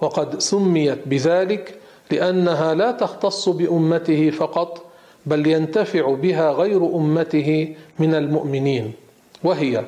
وقد 0.00 0.38
سميت 0.38 0.98
بذلك 1.08 1.78
لأنها 2.10 2.74
لا 2.74 2.90
تختص 2.90 3.48
بأمته 3.48 4.30
فقط 4.30 4.84
بل 5.26 5.46
ينتفع 5.46 6.14
بها 6.14 6.52
غير 6.52 6.96
أمته 6.96 7.74
من 7.98 8.14
المؤمنين 8.14 8.92
وهي 9.44 9.84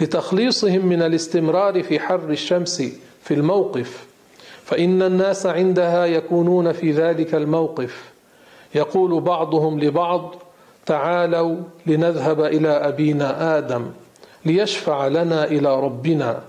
لتخليصهم 0.00 0.86
من 0.86 1.02
الاستمرار 1.02 1.82
في 1.82 2.00
حر 2.00 2.30
الشمس 2.30 2.82
في 3.28 3.34
الموقف. 3.34 4.06
فإن 4.64 5.02
الناس 5.02 5.46
عندها 5.46 6.06
يكونون 6.06 6.72
في 6.72 6.92
ذلك 6.92 7.34
الموقف. 7.34 8.04
يقول 8.74 9.20
بعضهم 9.20 9.80
لبعض 9.80 10.34
تعالوا 10.86 11.56
لنذهب 11.86 12.40
إلى 12.40 12.68
أبينا 12.68 13.58
آدم 13.58 13.86
ليشفع 14.44 15.06
لنا 15.06 15.44
إلى 15.44 15.80
ربنا. 15.80 16.40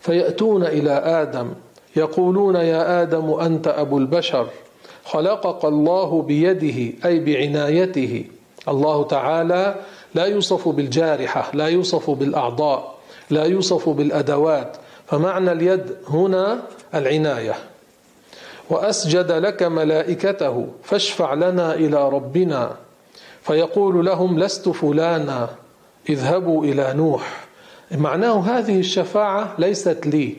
فيأتون 0.00 0.64
إلى 0.64 0.90
آدم 0.90 1.50
يقولون 1.96 2.54
يا 2.54 3.02
آدم 3.02 3.30
أنت 3.30 3.68
أبو 3.68 3.98
البشر 3.98 4.46
خلقك 5.04 5.64
الله 5.64 6.22
بيده 6.22 6.92
أي 7.04 7.20
بعنايته. 7.20 8.24
الله 8.68 9.04
تعالى 9.04 9.74
لا 10.14 10.24
يوصف 10.24 10.68
بالجارحة 10.68 11.50
لا 11.54 11.66
يوصف 11.66 12.10
بالأعضاء 12.10 12.94
لا 13.30 13.44
يوصف 13.44 13.88
بالأدوات 13.88 14.76
فمعنى 15.10 15.52
اليد 15.52 15.96
هنا 16.08 16.62
العناية. 16.94 17.54
وأسجد 18.70 19.32
لك 19.32 19.62
ملائكته 19.62 20.66
فاشفع 20.82 21.34
لنا 21.34 21.74
إلى 21.74 22.08
ربنا. 22.08 22.76
فيقول 23.42 24.06
لهم 24.06 24.38
لست 24.38 24.68
فلانا 24.68 25.48
اذهبوا 26.08 26.64
إلى 26.64 26.92
نوح. 26.96 27.44
معناه 27.90 28.40
هذه 28.40 28.78
الشفاعة 28.78 29.54
ليست 29.58 30.06
لي. 30.06 30.36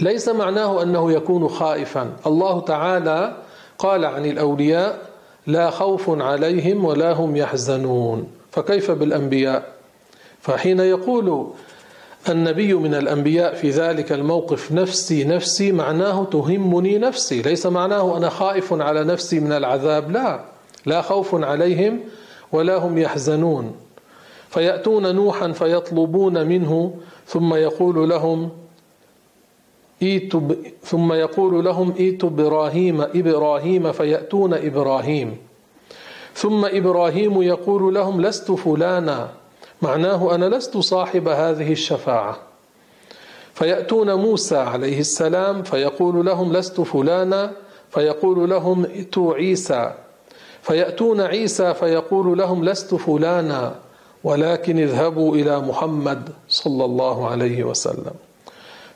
ليس 0.00 0.28
معناه 0.28 0.82
أنه 0.82 1.12
يكون 1.12 1.48
خائفا. 1.48 2.12
الله 2.26 2.60
تعالى 2.60 3.36
قال 3.78 4.04
عن 4.04 4.26
الأولياء 4.26 4.98
لا 5.46 5.70
خوف 5.70 6.10
عليهم 6.10 6.84
ولا 6.84 7.12
هم 7.12 7.36
يحزنون. 7.36 8.30
فكيف 8.52 8.90
بالأنبياء؟ 8.90 9.72
فحين 10.40 10.80
يقول 10.80 11.52
النبي 12.28 12.74
من 12.74 12.94
الأنبياء 12.94 13.54
في 13.54 13.70
ذلك 13.70 14.12
الموقف 14.12 14.72
نفسي 14.72 15.24
نفسي 15.24 15.72
معناه 15.72 16.24
تهمني 16.24 16.98
نفسي 16.98 17.42
ليس 17.42 17.66
معناه 17.66 18.16
أنا 18.16 18.28
خائف 18.28 18.72
على 18.72 19.04
نفسي 19.04 19.40
من 19.40 19.52
العذاب 19.52 20.10
لا 20.10 20.44
لا 20.86 21.02
خوف 21.02 21.34
عليهم 21.34 22.00
ولا 22.52 22.76
هم 22.76 22.98
يحزنون. 22.98 23.74
فيأتون 24.50 25.14
نوحا 25.14 25.52
فيطلبون 25.52 26.46
منه 26.46 26.94
ثم 27.26 27.54
يقول 27.54 28.08
لهم 28.08 28.50
ثم 30.82 31.12
يقول 31.12 31.64
لهم 31.64 31.90
ائتوا 31.90 32.28
إبراهيم 32.28 33.00
إبراهيم 33.00 33.92
فيأتون 33.92 34.54
إبراهيم. 34.54 35.36
ثم 36.34 36.64
إبراهيم 36.64 37.42
يقول 37.42 37.94
لهم 37.94 38.20
لست 38.20 38.52
فلانا. 38.52 39.39
معناه 39.82 40.34
أنا 40.34 40.56
لست 40.56 40.76
صاحب 40.76 41.28
هذه 41.28 41.72
الشفاعة. 41.72 42.38
فيأتون 43.54 44.14
موسى 44.14 44.56
عليه 44.56 45.00
السلام 45.00 45.62
فيقول 45.62 46.26
لهم 46.26 46.52
لست 46.52 46.80
فلانا 46.80 47.52
فيقول 47.90 48.50
لهم 48.50 48.84
ائتوا 48.84 49.34
عيسى. 49.34 49.92
فيأتون 50.62 51.20
عيسى 51.20 51.74
فيقول 51.74 52.38
لهم 52.38 52.64
لست 52.64 52.94
فلانا 52.94 53.74
ولكن 54.24 54.78
اذهبوا 54.78 55.34
إلى 55.36 55.60
محمد 55.60 56.28
صلى 56.48 56.84
الله 56.84 57.30
عليه 57.30 57.64
وسلم. 57.64 58.14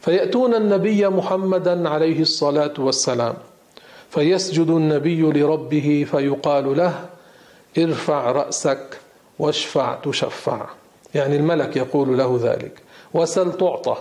فيأتون 0.00 0.54
النبي 0.54 1.08
محمدا 1.08 1.88
عليه 1.88 2.20
الصلاة 2.20 2.74
والسلام. 2.78 3.34
فيسجد 4.10 4.68
النبي 4.70 5.22
لربه 5.22 6.06
فيقال 6.10 6.76
له 6.76 7.06
ارفع 7.78 8.32
رأسك. 8.32 9.03
واشفع 9.38 9.94
تشفع. 9.94 10.66
يعني 11.14 11.36
الملك 11.36 11.76
يقول 11.76 12.18
له 12.18 12.38
ذلك. 12.42 12.82
وسل 13.14 13.52
تعطى 13.52 13.96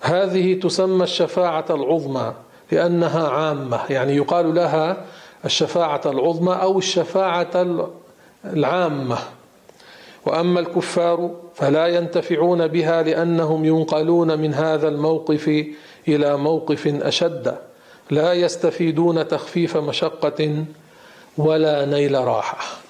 هذه 0.00 0.60
تسمى 0.60 1.04
الشفاعة 1.04 1.64
العظمى 1.70 2.34
لأنها 2.72 3.28
عامة. 3.28 3.80
يعني 3.90 4.16
يقال 4.16 4.54
لها 4.54 5.04
الشفاعة 5.44 6.00
العظمى 6.06 6.52
أو 6.54 6.78
الشفاعة 6.78 7.66
العامة. 8.44 9.18
وأما 10.26 10.60
الكفار 10.60 11.30
فلا 11.54 11.86
ينتفعون 11.86 12.66
بها 12.66 13.02
لأنهم 13.02 13.64
ينقلون 13.64 14.38
من 14.38 14.54
هذا 14.54 14.88
الموقف 14.88 15.66
إلى 16.08 16.36
موقف 16.36 16.86
أشد. 16.86 17.58
لا 18.10 18.32
يستفيدون 18.32 19.28
تخفيف 19.28 19.76
مشقة 19.76 20.64
ولا 21.38 21.84
نيل 21.84 22.24
راحة. 22.24 22.81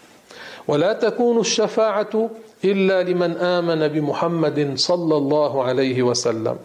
ولا 0.69 0.93
تكون 0.93 1.41
الشفاعة 1.41 2.31
إلا 2.65 3.03
لمن 3.03 3.37
آمن 3.37 3.89
بمحمد 3.89 4.73
صلى 4.77 5.17
الله 5.17 5.63
عليه 5.65 6.03
وسلم. 6.03 6.57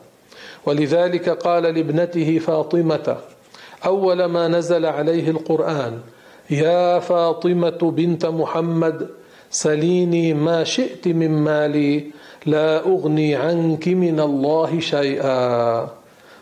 ولذلك 0.65 1.29
قال 1.29 1.63
لابنته 1.63 2.39
فاطمة 2.39 3.17
أول 3.85 4.25
ما 4.25 4.47
نزل 4.47 4.85
عليه 4.85 5.29
القرآن 5.29 5.99
يا 6.49 6.99
فاطمة 6.99 7.79
بنت 7.81 8.25
محمد 8.25 9.07
سليني 9.51 10.33
ما 10.33 10.63
شئت 10.63 11.07
من 11.07 11.31
مالي 11.31 12.11
لا 12.45 12.85
أغني 12.85 13.35
عنك 13.35 13.87
من 13.87 14.19
الله 14.19 14.79
شيئا. 14.79 15.89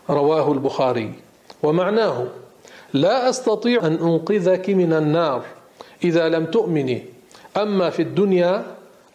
رواه 0.10 0.52
البخاري. 0.52 1.12
ومعناه 1.64 2.28
لا 2.94 3.30
أستطيع 3.30 3.88
أن 3.88 3.94
أنقذك 3.94 4.70
من 4.70 4.94
النار 4.94 5.42
إذا 6.04 6.30
لم 6.30 6.46
تؤمني. 6.46 7.15
أما 7.58 7.90
في 7.90 8.02
الدنيا 8.02 8.66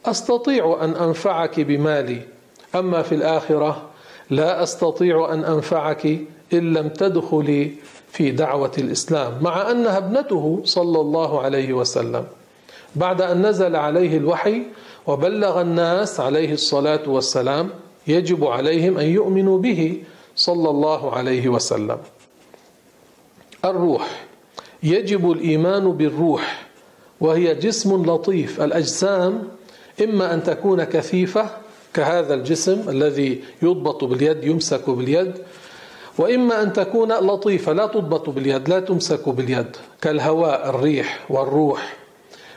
أستطيع 0.07 0.79
أن 0.85 0.91
أنفعك 0.91 1.61
بمالي. 1.61 2.23
أما 2.75 3.03
في 3.03 3.15
الآخرة 3.15 3.83
لا 4.31 4.63
أستطيع 4.63 5.33
أن 5.33 5.45
أنفعك 5.45 6.07
إن 6.53 6.73
لم 6.73 6.89
تدخلي 6.89 7.71
في 8.13 8.31
دعوة 8.31 8.73
الإسلام 8.79 9.33
مع 9.41 9.71
أنها 9.71 9.99
ابنته 9.99 10.61
صلى 10.65 11.01
الله 11.01 11.41
عليه 11.41 11.73
وسلم. 11.73 12.25
بعد 12.97 13.23
أن 13.23 13.47
نزل 13.47 13.77
عليه 13.77 14.17
الوحي 14.17 14.63
وبلغ 15.07 15.61
الناس 15.61 16.21
عليه 16.21 16.53
الصلاة 16.53 17.03
والسلام 17.07 17.71
يجب 18.07 18.45
عليهم 18.45 18.99
أن 18.99 19.07
يؤمنوا 19.07 19.59
به 19.59 20.03
صلى 20.37 20.71
الله 20.71 21.13
عليه 21.17 21.49
وسلم. 21.49 21.99
الروح 23.65 24.25
يجب 24.83 25.31
الإيمان 25.31 25.93
بالروح. 25.93 26.70
وهي 27.21 27.55
جسم 27.55 28.05
لطيف. 28.07 28.61
الأجسام 28.61 29.49
إما 30.05 30.35
أن 30.35 30.43
تكون 30.43 30.85
كثيفة 30.85 31.47
كهذا 31.95 32.35
الجسم 32.35 32.89
الذي 32.89 33.45
يضبط 33.63 34.05
باليد 34.05 34.45
يمسك 34.45 34.91
باليد 34.91 35.33
وإما 36.19 36.63
أن 36.63 36.73
تكون 36.73 37.13
لطيفة 37.13 37.73
لا 37.73 37.87
تضبط 37.87 38.31
باليد 38.31 38.69
لا 38.69 38.81
تمسك 38.81 39.29
باليد 39.29 39.77
كالهواء 40.01 40.69
الريح 40.69 41.27
والروح 41.31 41.97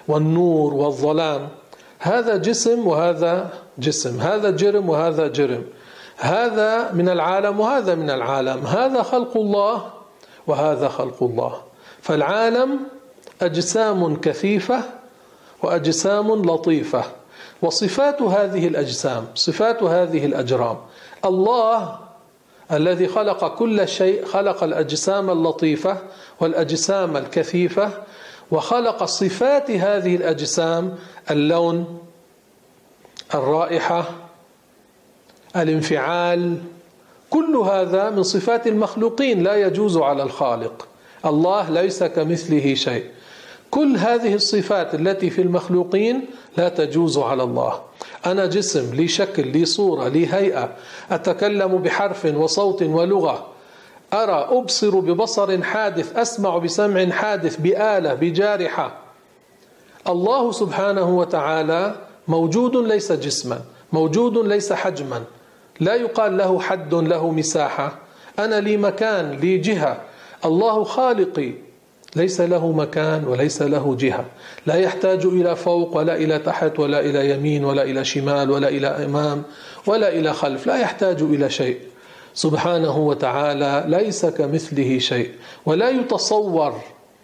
والنور 0.07 0.73
والظلام. 0.73 1.49
هذا 1.99 2.37
جسم 2.37 2.87
وهذا 2.87 3.49
جسم 3.79 4.19
هذا 4.19 4.49
جرم 4.49 4.89
وهذا 4.89 5.27
جرم 5.27 5.63
هذا 6.17 6.91
من 6.91 7.09
العالم 7.09 7.59
وهذا 7.59 7.95
من 7.95 8.09
العالم 8.09 8.65
هذا 8.65 9.01
خلق 9.03 9.37
الله 9.37 9.77
وهذا 10.47 10.87
خلق 10.87 11.23
الله. 11.23 11.61
فالعالم 12.01 12.79
أجسام 13.41 14.15
كثيفة 14.15 14.83
وأجسام 15.63 16.45
لطيفة. 16.45 17.03
وصفات 17.61 18.21
هذه 18.21 18.67
الأجسام 18.67 19.27
صفات 19.35 19.83
هذه 19.83 20.25
الأجرام. 20.25 20.77
الله 21.25 21.99
الذي 22.71 23.07
خلق 23.07 23.55
كل 23.55 23.87
شيء 23.87 24.25
خلق 24.25 24.63
الأجسام 24.63 25.29
اللطيفة 25.29 25.97
والأجسام 26.39 27.17
الكثيفة 27.17 27.91
وخلق 28.51 29.03
صفات 29.03 29.71
هذه 29.71 30.15
الأجسام 30.15 30.95
اللون 31.31 31.99
الرائحة 33.33 34.05
الانفعال. 35.55 36.57
كل 37.29 37.55
هذا 37.55 38.09
من 38.09 38.23
صفات 38.23 38.67
المخلوقين 38.67 39.43
لا 39.43 39.55
يجوز 39.55 39.97
على 39.97 40.23
الخالق. 40.23 40.87
الله 41.25 41.69
ليس 41.69 42.03
كمثله 42.03 42.73
شيء. 42.73 43.05
كل 43.73 43.97
هذه 43.97 44.33
الصفات 44.33 44.95
التي 44.95 45.29
في 45.29 45.41
المخلوقين 45.41 46.25
لا 46.57 46.69
تجوز 46.69 47.17
على 47.17 47.43
الله. 47.43 47.81
أنا 48.25 48.45
جسم 48.45 48.93
لي 48.93 49.07
شكل 49.07 49.47
لي 49.47 49.65
صورة 49.65 50.07
لي 50.07 50.33
هيئة. 50.33 50.69
أتكلم 51.11 51.77
بحرف 51.77 52.25
وصوت 52.25 52.83
ولغة. 52.83 53.47
أرى 54.13 54.47
أبصر 54.57 54.99
ببصر 54.99 55.63
حادث 55.63 56.17
أسمع 56.17 56.57
بسمع 56.57 57.09
حادث 57.09 57.55
بآلة 57.55 58.13
بجارحة. 58.13 58.97
الله 60.07 60.51
سبحانه 60.51 61.17
وتعالى 61.17 61.95
موجود 62.27 62.75
ليس 62.75 63.11
جسما 63.11 63.61
موجود 63.93 64.37
ليس 64.37 64.73
حجما. 64.73 65.23
لا 65.79 65.95
يقال 65.95 66.37
له 66.37 66.59
حد 66.59 66.93
له 66.93 67.31
مساحة. 67.31 67.99
أنا 68.39 68.59
لي 68.59 68.77
مكان 68.77 69.31
لي 69.31 69.57
جهة. 69.57 70.01
الله 70.45 70.83
خالقي. 70.83 71.72
ليس 72.15 72.41
له 72.41 72.71
مكان 72.71 73.25
وليس 73.27 73.61
له 73.61 73.95
جهة. 73.99 74.25
لا 74.65 74.75
يحتاج 74.75 75.25
إلى 75.25 75.55
فوق 75.55 75.97
ولا 75.97 76.15
إلى 76.15 76.39
تحت 76.39 76.79
ولا 76.79 76.99
إلى 76.99 77.29
يمين 77.29 77.65
ولا 77.65 77.83
إلى 77.83 78.05
شمال 78.05 78.51
ولا 78.51 78.67
إلى 78.67 78.87
أمام 78.87 79.43
ولا 79.87 80.09
إلى 80.09 80.33
خلف. 80.33 80.67
لا 80.67 80.75
يحتاج 80.77 81.21
إلى 81.21 81.49
شيء. 81.49 81.79
سبحانه 82.33 82.97
وتعالى 82.97 83.83
ليس 83.87 84.25
كمثله 84.25 84.99
شيء. 84.99 85.31
ولا 85.65 85.89
يتصور. 85.89 86.73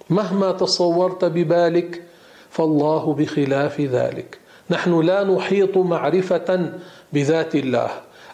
مهما 0.09 0.51
تصورت 0.51 1.25
ببالك 1.25 2.03
فالله 2.49 3.13
بخلاف 3.13 3.81
ذلك. 3.81 4.37
نحن 4.69 5.01
لا 5.01 5.23
نحيط 5.23 5.77
معرفة 5.77 6.71
بذات 7.13 7.55
الله. 7.55 7.89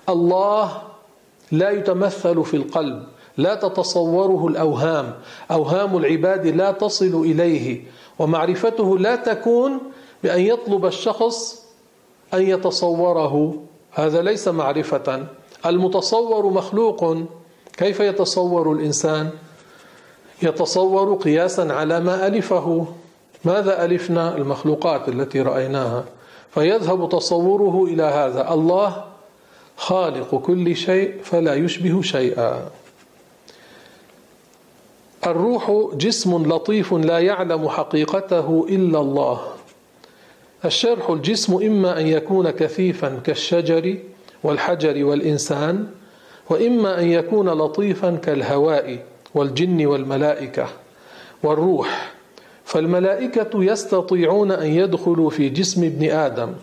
الله 0.10 0.82
لا 1.52 1.70
يتمثل 1.70 2.44
في 2.44 2.58
القلب. 2.58 3.04
لا 3.38 3.56
تتصوره 3.56 4.48
الأوهام. 4.48 5.14
أوهام 5.52 5.98
العباد 5.98 6.48
لا 6.48 6.72
تصل 6.72 7.22
إليه 7.26 7.84
ومعرفته 8.20 8.98
لا 8.98 9.16
تكون 9.16 9.80
بأن 10.24 10.42
يطلب 10.42 10.86
الشخص 10.86 11.66
أن 12.34 12.42
يتصوره. 12.42 13.56
هذا 13.92 14.22
ليس 14.22 14.48
معرفة. 14.48 15.28
المتصور 15.66 16.50
مخلوق. 16.50 17.18
كيف 17.78 18.00
يتصور 18.00 18.72
الإنسان؟ 18.72 19.30
يتصور 20.42 21.16
قياسا 21.16 21.62
على 21.62 22.00
ما 22.00 22.28
ألفه. 22.28 22.86
ماذا 23.46 23.86
ألفنا؟ 23.86 24.38
المخلوقات 24.38 25.10
التي 25.10 25.42
رأيناها. 25.42 26.04
فيذهب 26.52 27.10
تصوره 27.10 27.84
إلى 27.84 28.04
هذا. 28.04 28.54
الله 28.54 29.04
خالق 29.78 30.36
كل 30.36 30.76
شيء 30.76 31.20
فلا 31.24 31.56
يشبه 31.56 32.02
شيئا. 32.02 32.70
الروح 35.28 35.72
جسم 35.94 36.54
لطيف 36.54 36.94
لا 36.94 37.20
يعلم 37.20 37.70
حقيقته 37.70 38.66
إلا 38.70 39.00
الله. 39.00 39.42
الشرح 40.66 41.10
الجسم 41.10 41.54
إما 41.54 42.00
أن 42.00 42.08
يكون 42.08 42.50
كثيفا 42.50 43.20
كالشجر 43.24 43.98
والحجر 44.44 45.06
والإنسان 45.06 45.88
وإما 46.50 47.00
أن 47.02 47.08
يكون 47.08 47.50
لطيفا 47.50 48.16
كالهواء 48.16 49.06
والجن 49.36 49.86
والملائكة 49.86 50.68
والروح. 51.44 52.12
فالملائكة 52.66 53.64
يستطيعون 53.64 54.52
أن 54.52 54.68
يدخلوا 54.68 55.30
في 55.30 55.50
جسم 55.50 55.84
ابن 55.84 56.10
آدم 56.10 56.54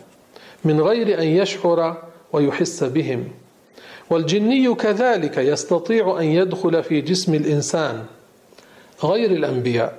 من 0.65 0.81
غير 0.81 1.19
أن 1.23 1.27
يشعر 1.27 2.03
ويحس 2.33 2.85
بهم. 2.85 3.29
والجني 4.11 4.75
كذلك 4.75 5.39
يستطيع 5.39 6.21
أن 6.21 6.25
يدخل 6.25 6.83
في 6.83 7.01
جسم 7.01 7.35
الإنسان 7.35 8.05
غير 9.05 9.31
الأنبياء 9.31 9.99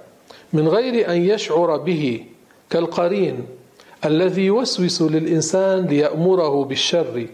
من 0.53 0.67
غير 0.67 1.11
أن 1.11 1.17
يشعر 1.25 1.77
به 1.77 2.25
كالقرين 2.69 3.45
الذي 4.05 4.41
يوسوس 4.41 5.01
للإنسان 5.01 5.85
ليأمره 5.85 6.65
بالشر. 6.65 7.27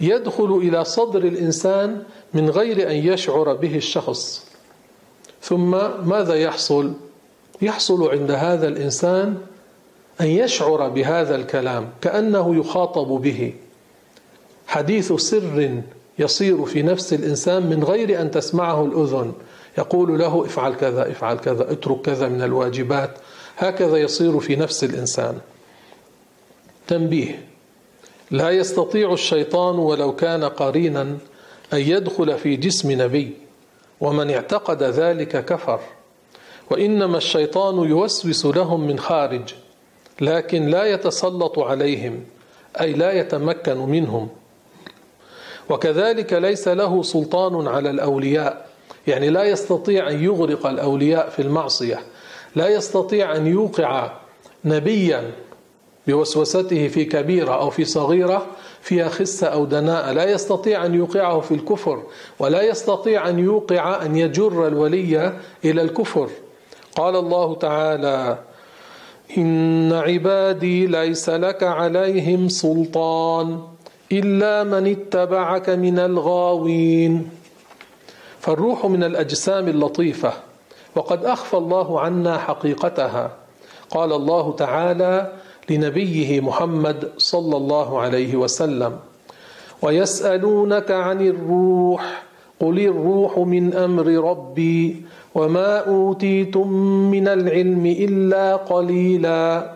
يدخل 0.00 0.60
إلى 0.62 0.84
صدر 0.84 1.24
الإنسان 1.24 2.02
من 2.34 2.50
غير 2.50 2.90
أن 2.90 2.96
يشعر 2.96 3.54
به 3.54 3.76
الشخص. 3.76 4.46
ثم 5.42 5.70
ماذا 6.08 6.34
يحصل؟ 6.34 6.92
يحصل 7.62 8.10
عند 8.10 8.30
هذا 8.30 8.68
الإنسان 8.68 9.38
أن 10.20 10.26
يشعر 10.26 10.88
بهذا 10.88 11.34
الكلام 11.36 11.88
كأنه 12.00 12.56
يخاطب 12.56 13.08
به. 13.08 13.54
حديث 14.66 15.12
سر 15.12 15.82
يصير 16.18 16.64
في 16.64 16.82
نفس 16.82 17.12
الإنسان 17.12 17.66
من 17.66 17.84
غير 17.84 18.20
أن 18.20 18.30
تسمعه 18.30 18.84
الأذن. 18.84 19.32
يقول 19.78 20.18
له 20.18 20.44
افعل 20.44 20.74
كذا 20.74 21.10
افعل 21.10 21.38
كذا 21.38 21.72
اترك 21.72 22.00
كذا 22.00 22.28
من 22.28 22.42
الواجبات. 22.42 23.10
هكذا 23.58 23.96
يصير 23.96 24.40
في 24.40 24.56
نفس 24.56 24.84
الإنسان. 24.84 25.38
تنبيه. 26.86 27.46
لا 28.30 28.50
يستطيع 28.50 29.12
الشيطان 29.12 29.78
ولو 29.78 30.16
كان 30.16 30.44
قرينا 30.44 31.02
أن 31.72 31.78
يدخل 31.78 32.38
في 32.38 32.56
جسم 32.56 33.02
نبي 33.02 33.32
ومن 34.00 34.30
اعتقد 34.30 34.82
ذلك 34.82 35.44
كفر. 35.44 35.80
وإنما 36.70 37.16
الشيطان 37.16 37.74
يوسوس 37.74 38.46
لهم 38.46 38.86
من 38.86 38.98
خارج 38.98 39.54
لكن 40.20 40.66
لا 40.66 40.84
يتسلط 40.84 41.58
عليهم 41.58 42.24
أي 42.80 42.92
لا 42.92 43.12
يتمكن 43.12 43.76
منهم. 43.76 44.28
وكذلك 45.70 46.32
ليس 46.32 46.68
له 46.68 47.02
سلطان 47.02 47.68
على 47.68 47.90
الأولياء. 47.90 48.71
يعني 49.06 49.30
لا 49.30 49.44
يستطيع 49.44 50.10
أن 50.10 50.24
يغرق 50.24 50.66
الأولياء 50.66 51.28
في 51.28 51.42
المعصية 51.42 52.00
لا 52.56 52.68
يستطيع 52.68 53.36
أن 53.36 53.46
يوقع 53.46 54.12
نبيا 54.64 55.30
بوسوسته 56.06 56.88
في 56.88 57.04
كبيرة 57.04 57.52
أو 57.52 57.70
في 57.70 57.84
صغيرة 57.84 58.46
فيها 58.80 59.08
خسة 59.08 59.46
أو 59.46 59.64
دناءة 59.64 60.12
لا 60.12 60.30
يستطيع 60.30 60.86
أن 60.86 60.94
يوقعه 60.94 61.40
في 61.40 61.54
الكفر 61.54 62.02
ولا 62.38 62.62
يستطيع 62.62 63.28
أن 63.28 63.38
يوقع 63.38 64.04
أن 64.04 64.16
يجر 64.16 64.66
الولي 64.66 65.32
إلى 65.64 65.82
الكفر. 65.82 66.28
قال 66.96 67.16
الله 67.16 67.54
تعالى 67.54 68.38
إن 69.38 69.92
عبادي 69.92 70.86
ليس 70.86 71.28
لك 71.28 71.62
عليهم 71.62 72.48
سلطان 72.48 73.60
إلا 74.12 74.64
من 74.64 74.86
اتبعك 74.86 75.70
من 75.70 75.98
الغاوين. 75.98 77.30
فالروح 78.42 78.86
من 78.86 79.04
الأجسام 79.04 79.68
اللطيفة 79.68 80.32
وقد 80.94 81.24
أخفى 81.24 81.56
الله 81.56 82.00
عنا 82.00 82.38
حقيقتها. 82.38 83.30
قال 83.90 84.12
الله 84.12 84.54
تعالى 84.58 85.32
لنبيه 85.70 86.40
محمد 86.40 87.10
صلى 87.18 87.56
الله 87.56 88.00
عليه 88.00 88.36
وسلم 88.36 88.98
ويسألونك 89.82 90.90
عن 90.90 91.26
الروح 91.26 92.22
قل 92.60 92.78
الروح 92.80 93.38
من 93.38 93.74
أمر 93.74 94.06
ربي 94.06 95.06
وما 95.34 95.78
أوتيتم 95.78 96.68
من 97.10 97.28
العلم 97.28 97.86
إلا 97.86 98.56
قليلا. 98.56 99.74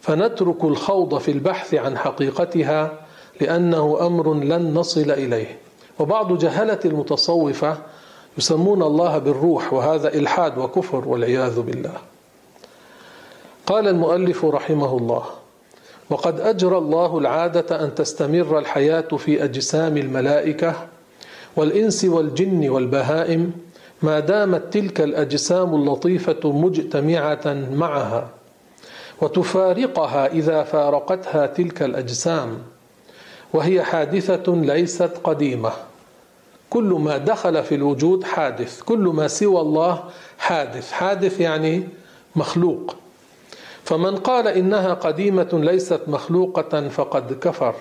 فنترك 0.00 0.64
الخوض 0.64 1.18
في 1.18 1.30
البحث 1.30 1.74
عن 1.74 1.98
حقيقتها 1.98 2.92
لأنه 3.40 3.98
أمر 4.00 4.34
لن 4.34 4.74
نصل 4.74 5.10
إليه. 5.10 5.65
وبعض 5.98 6.38
جهلة 6.38 6.78
المتصوفة 6.84 7.76
يسمون 8.38 8.82
الله 8.82 9.18
بالروح 9.18 9.72
وهذا 9.72 10.14
إلحاد 10.14 10.58
وكفر 10.58 11.08
والعياذ 11.08 11.60
بالله. 11.60 11.94
قال 13.66 13.88
المؤلف 13.88 14.44
رحمه 14.44 14.96
الله 14.96 15.22
وقد 16.10 16.40
أجرى 16.40 16.78
الله 16.78 17.18
العادة 17.18 17.84
أن 17.84 17.94
تستمر 17.94 18.58
الحياة 18.58 19.00
في 19.00 19.44
أجسام 19.44 19.96
الملائكة 19.96 20.74
والإنس 21.56 22.04
والجن 22.04 22.68
والبهائم 22.68 23.52
ما 24.02 24.20
دامت 24.20 24.72
تلك 24.72 25.00
الأجسام 25.00 25.74
اللطيفة 25.74 26.52
مجتمعة 26.52 27.66
معها 27.72 28.28
وتفارقها 29.22 30.26
إذا 30.26 30.62
فارقتها 30.62 31.46
تلك 31.46 31.82
الأجسام 31.82 32.58
وهي 33.52 33.82
حادثة 33.82 34.54
ليست 34.54 35.10
قديمة. 35.24 35.72
كل 36.70 36.84
ما 36.84 37.18
دخل 37.18 37.62
في 37.62 37.74
الوجود 37.74 38.24
حادث 38.24 38.82
كل 38.82 38.98
ما 38.98 39.28
سوى 39.28 39.60
الله 39.60 40.04
حادث. 40.38 40.92
حادث 40.92 41.40
يعني 41.40 41.88
مخلوق. 42.36 42.96
فمن 43.84 44.16
قال 44.16 44.48
إنها 44.48 44.94
قديمة 44.94 45.48
ليست 45.52 46.00
مخلوقة 46.06 46.88
فقد 46.88 47.32
كفر. 47.32 47.74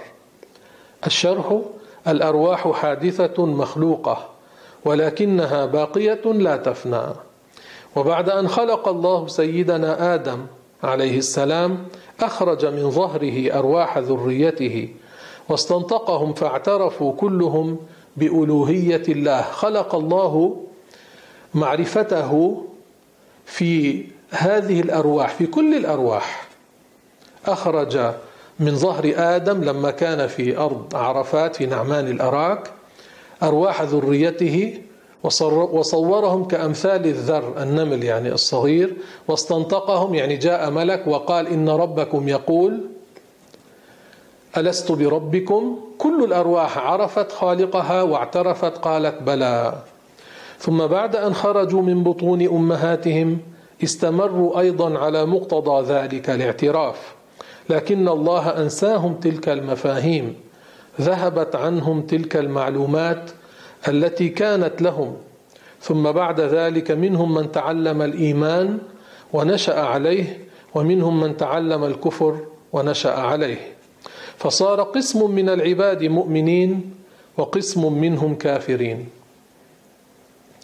الشرح 1.05 1.61
الأرواح 2.07 2.71
حادثة 2.71 3.45
مخلوقة 3.45 4.29
ولكنها 4.85 5.65
باقية 5.65 6.21
لا 6.25 6.57
تفنى. 6.57 7.03
وبعد 7.95 8.29
أن 8.29 8.47
خلق 8.47 8.87
الله 8.87 9.27
سيدنا 9.27 10.13
آدم 10.13 10.45
عليه 10.83 11.17
السلام 11.17 11.87
أخرج 12.19 12.65
من 12.65 12.91
ظهره 12.91 13.59
أرواح 13.59 13.97
ذريته 13.97 14.89
واستنطقهم 15.49 16.33
فاعترفوا 16.33 17.13
كلهم 17.13 17.77
بألوهية 18.17 19.03
الله. 19.09 19.41
خلق 19.41 19.95
الله 19.95 20.61
معرفته 21.53 22.63
في 23.45 24.05
هذه 24.29 24.81
الأرواح 24.81 25.33
في 25.33 25.47
كل 25.47 25.75
الأرواح. 25.75 26.47
أخرج 27.45 27.97
من 28.59 28.75
ظهر 28.75 29.13
آدم 29.15 29.63
لما 29.63 29.91
كان 29.91 30.27
في 30.27 30.57
أرض 30.57 30.95
عرفات 30.95 31.55
في 31.55 31.65
نعمان 31.65 32.07
الأراك 32.07 32.71
أرواح 33.43 33.81
ذريته 33.81 34.79
وصورهم 35.23 36.45
كأمثال 36.45 37.05
الذر 37.05 37.53
النمل 37.63 38.03
يعني 38.03 38.31
الصغير 38.31 38.95
واستنطقهم 39.27 40.15
يعني 40.15 40.37
جاء 40.37 40.69
ملك 40.69 41.07
وقال 41.07 41.47
إن 41.47 41.69
ربكم 41.69 42.27
يقول 42.27 42.81
ألست 44.57 44.91
بربكم؟ 44.91 45.79
كل 45.97 46.23
الأرواح 46.23 46.77
عرفت 46.77 47.31
خالقها 47.31 48.01
واعترفت 48.01 48.77
قالت 48.77 49.21
بلى. 49.21 49.75
ثم 50.59 50.87
بعد 50.87 51.15
أن 51.15 51.33
خرجوا 51.33 51.81
من 51.81 52.03
بطون 52.03 52.41
أمهاتهم 52.47 53.37
استمروا 53.83 54.59
أيضا 54.59 54.97
على 54.99 55.25
مقتضى 55.25 55.93
ذلك 55.93 56.29
الاعتراف. 56.29 57.15
لكن 57.69 58.07
الله 58.07 58.49
أنساهم 58.49 59.13
تلك 59.13 59.49
المفاهيم. 59.49 60.35
ذهبت 61.01 61.55
عنهم 61.55 62.01
تلك 62.01 62.35
المعلومات 62.35 63.31
التي 63.87 64.29
كانت 64.29 64.81
لهم. 64.81 65.15
ثم 65.81 66.11
بعد 66.11 66.41
ذلك 66.41 66.91
منهم 66.91 67.33
من 67.33 67.51
تعلم 67.51 68.01
الإيمان 68.01 68.77
ونشأ 69.33 69.79
عليه 69.79 70.47
ومنهم 70.75 71.19
من 71.19 71.37
تعلم 71.37 71.83
الكفر 71.83 72.39
ونشأ 72.73 73.13
عليه. 73.13 73.74
فصار 74.37 74.81
قسم 74.81 75.31
من 75.31 75.49
العباد 75.49 76.03
مؤمنين 76.03 76.93
وقسم 77.37 77.93
منهم 77.93 78.35
كافرين. 78.35 79.09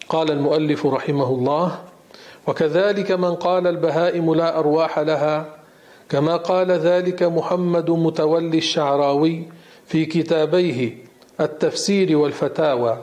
قال 0.10 0.32
المؤلف 0.32 0.86
رحمه 0.86 1.30
الله 1.30 1.80
وكذلك 2.48 3.12
من 3.12 3.36
قال 3.36 3.68
البهائم 3.68 4.34
لا 4.36 4.60
أرواح 4.60 5.00
لها 5.00 5.56
كما 6.10 6.38
قال 6.38 6.72
ذلك 6.72 7.24
محمد 7.24 7.90
متولي 7.90 8.58
الشعراوي 8.58 9.44
في 9.88 10.06
كتابيه 10.06 10.98
التفسير 11.40 12.18
والفتاوى. 12.18 12.98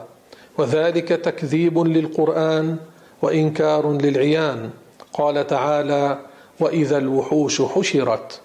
وذلك 0.57 1.07
تكذيب 1.07 1.79
للقرآن 1.79 2.77
وإنكار 3.21 3.91
للعيان. 3.91 4.69
قال 5.13 5.47
تعالى 5.47 6.17
وإذا 6.59 6.97
الوحوش 6.97 7.61
حشرت. 7.61 8.41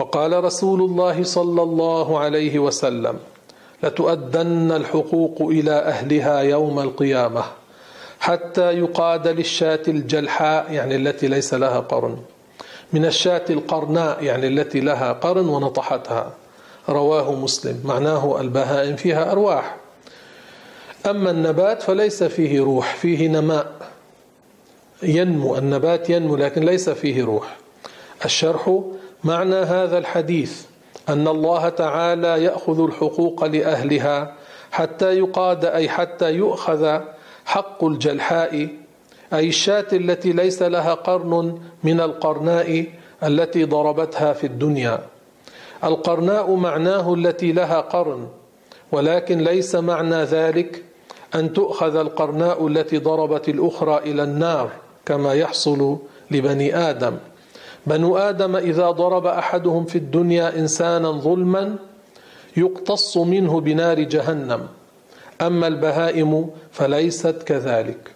وقال 0.00 0.44
رسول 0.44 0.80
الله 0.80 1.22
صلى 1.22 1.62
الله 1.62 2.18
عليه 2.18 2.58
وسلم 2.58 3.18
لتؤدن 3.82 4.72
الحقوق 4.72 5.42
إلى 5.42 5.72
أهلها 5.72 6.40
يوم 6.40 6.78
القيامة 6.80 7.44
حتى 8.20 8.72
يقاد 8.72 9.28
للشاة 9.28 9.82
الجلحاء 9.88 10.72
يعني 10.72 10.96
التي 10.96 11.28
ليس 11.28 11.54
لها 11.54 11.80
قرن 11.80 12.16
من 12.92 13.04
الشاة 13.04 13.44
القرناء 13.50 14.24
يعني 14.24 14.46
التي 14.46 14.80
لها 14.80 15.12
قرن 15.12 15.48
ونطحتها. 15.48 16.32
رواه 16.88 17.34
مسلم 17.34 17.80
معناه 17.84 18.40
البهائم 18.40 18.96
فيها 18.96 19.32
أرواح. 19.32 19.76
أما 21.06 21.30
النبات 21.30 21.82
فليس 21.82 22.22
فيه 22.22 22.60
روح 22.60 22.94
فيه 22.94 23.28
نماء. 23.28 23.72
ينمو 25.02 25.56
النبات 25.56 26.10
ينمو 26.10 26.36
لكن 26.36 26.62
ليس 26.62 26.90
فيه 26.90 27.24
روح. 27.24 27.56
الشرح 28.24 28.80
معنى 29.24 29.54
هذا 29.54 29.98
الحديث 29.98 30.62
أن 31.08 31.28
الله 31.28 31.68
تعالى 31.68 32.44
يأخذ 32.44 32.84
الحقوق 32.84 33.44
لأهلها 33.44 34.34
حتى 34.70 35.18
يقاد 35.18 35.64
أي 35.64 35.88
حتى 35.88 36.32
يؤخذ 36.32 37.00
حق 37.44 37.84
الجلحاء 37.84 38.68
أي 39.32 39.48
الشاة 39.48 39.86
التي 39.92 40.32
ليس 40.32 40.62
لها 40.62 40.94
قرن 40.94 41.58
من 41.84 42.00
القرناء 42.00 42.84
التي 43.22 43.64
ضربتها 43.64 44.32
في 44.32 44.46
الدنيا. 44.46 44.98
القرناء 45.84 46.54
معناه 46.54 47.14
التي 47.14 47.52
لها 47.52 47.80
قرن 47.80 48.28
ولكن 48.92 49.38
ليس 49.38 49.74
معنى 49.74 50.22
ذلك 50.22 50.82
أن 51.34 51.52
تؤخذ 51.52 51.96
القرناء 51.96 52.66
التي 52.66 52.98
ضربت 52.98 53.48
الأخرى 53.48 53.98
إلى 53.98 54.22
النار 54.22 54.70
كما 55.06 55.34
يحصل 55.34 55.98
لبني 56.30 56.76
آدم. 56.76 57.16
بنو 57.86 58.16
آدم 58.16 58.56
إذا 58.56 58.90
ضرب 58.90 59.26
أحدهم 59.26 59.84
في 59.84 59.98
الدنيا 59.98 60.58
إنسانا 60.58 61.10
ظلما 61.10 61.76
يقتص 62.56 63.16
منه 63.16 63.60
بنار 63.60 64.00
جهنم. 64.00 64.66
أما 65.40 65.66
البهائم 65.66 66.50
فليست 66.72 67.42
كذلك. 67.46 68.10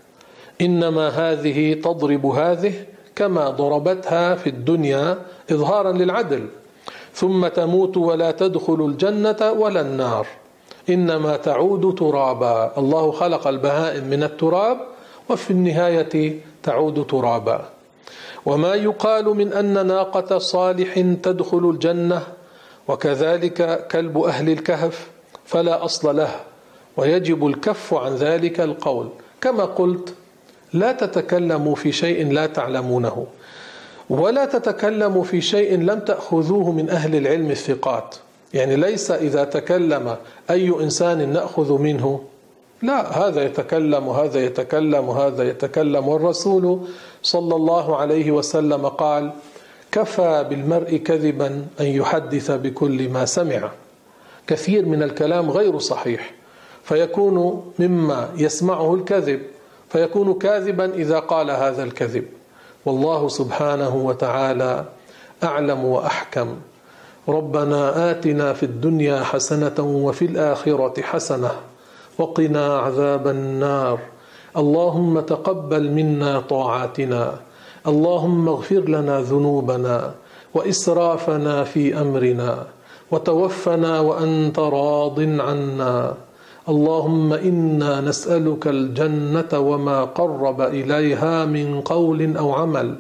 إنما 0.61 1.09
هذه 1.09 1.75
تضرب 1.75 2.27
هذه 2.27 2.75
كما 3.17 3.51
ضربتها 3.51 4.35
في 4.35 4.47
الدنيا 4.51 5.19
إظهارا 5.51 5.93
للعدل. 5.93 6.47
ثم 7.15 7.47
تموت 7.49 7.97
ولا 7.97 8.31
تدخل 8.31 8.87
الجنة 8.87 9.53
ولا 9.53 9.81
النار. 9.81 10.27
إنما 10.91 11.37
تعود 11.37 11.95
ترابا. 11.99 12.73
الله 12.79 13.11
خلق 13.11 13.47
البهائم 13.47 14.05
من 14.05 14.23
التراب 14.23 14.79
وفي 15.29 15.51
النهاية 15.51 16.41
تعود 16.63 17.07
ترابا. 17.07 17.76
وما 18.47 18.75
يقال 18.75 19.25
من 19.25 19.53
أن 19.53 19.87
ناقة 19.87 20.39
صالح 20.39 20.95
تدخل 21.23 21.71
الجنة 21.71 22.23
وكذلك 22.89 23.87
كلب 23.87 24.19
أهل 24.19 24.51
الكهف 24.51 25.11
فلا 25.45 25.85
أصل 25.85 26.17
له 26.17 26.31
ويجب 26.97 27.47
الكف 27.47 27.95
عن 27.95 28.15
ذلك 28.15 28.61
القول. 28.61 29.09
كما 29.41 29.65
قلت 29.65 30.15
لا 30.73 30.93
تتكلموا 30.93 31.75
في 31.75 31.93
شيء 31.93 32.33
لا 32.33 32.47
تعلمونه 32.47 33.27
ولا 34.11 34.45
تتكلموا 34.45 35.25
في 35.25 35.41
شيء 35.41 35.79
لم 35.79 35.99
تأخذوه 35.99 36.73
من 36.73 36.91
أهل 36.91 37.17
العلم 37.17 37.51
الثقات. 37.51 38.15
يعني 38.55 38.77
ليس 38.77 39.11
إذا 39.11 39.45
تكلم 39.45 40.17
أي 40.51 40.69
إنسان 40.69 41.33
نأخذ 41.33 41.79
منه 41.79 42.21
لا. 42.83 43.27
هذا 43.27 43.45
يتكلم 43.45 44.09
وهذا 44.09 44.45
يتكلم 44.45 45.09
وهذا 45.09 45.49
يتكلم. 45.49 46.09
والرسول 46.09 46.81
صلى 47.23 47.57
الله 47.57 47.97
عليه 47.97 48.31
وسلم 48.31 48.87
قال 48.89 49.33
كفى 49.93 50.47
بالمرء 50.51 50.97
كذبا 50.97 51.67
أن 51.81 51.87
يحدث 51.87 52.51
بكل 52.51 53.09
ما 53.09 53.25
سمع. 53.25 53.71
كثير 54.47 54.87
من 54.87 55.03
الكلام 55.03 55.51
غير 55.51 55.79
صحيح. 55.79 56.35
فيكون 56.85 57.65
مما 57.79 58.29
يسمعه 58.37 58.95
الكذب 58.95 59.41
فيكون 59.89 60.35
كاذبا 60.35 60.95
إذا 60.95 61.19
قال 61.19 61.51
هذا 61.51 61.83
الكذب. 61.83 62.25
والله 62.85 63.29
سبحانه 63.29 63.97
وتعالى 63.97 64.85
أعلم 65.45 65.85
وأحكم. 65.85 66.57
ربنا 67.29 68.11
آتنا 68.11 68.53
في 68.53 68.63
الدنيا 68.63 69.25
حسنة 69.25 69.75
وفي 69.79 70.25
الآخرة 70.25 71.03
حسنة. 71.03 71.51
وقنا 72.19 72.79
عذاب 72.79 73.29
النار. 73.29 73.99
اللهم 74.57 75.21
تقبل 75.21 75.91
منا 75.91 76.41
طاعاتنا 76.41 77.33
اللهم 77.87 78.49
اغفر 78.49 78.81
لنا 78.89 79.21
ذنوبنا 79.21 80.15
وإسرافنا 80.55 81.65
في 81.65 82.01
أمرنا. 82.01 82.67
وتوفنا 83.11 84.01
وأنت 84.01 84.59
راض 84.59 85.21
عنا. 85.21 86.15
اللهم 86.69 87.33
إنا 87.33 88.01
نسألك 88.01 88.67
الجنة 88.67 89.53
وما 89.59 90.05
قرب 90.05 90.61
إليها 90.61 91.45
من 91.45 91.81
قول 91.81 92.37
أو 92.37 92.53
عمل. 92.53 92.95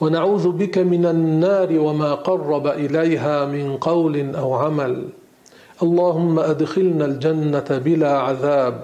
ونعوذ 0.00 0.48
بك 0.50 0.78
من 0.78 1.06
النار 1.06 1.78
وما 1.78 2.14
قرب 2.14 2.66
إليها 2.66 3.44
من 3.44 3.76
قول 3.76 4.36
أو 4.36 4.54
عمل. 4.54 5.08
اللهم 5.82 6.38
أدخلنا 6.38 7.04
الجنة 7.04 7.68
بلا 7.84 8.18
عذاب. 8.18 8.82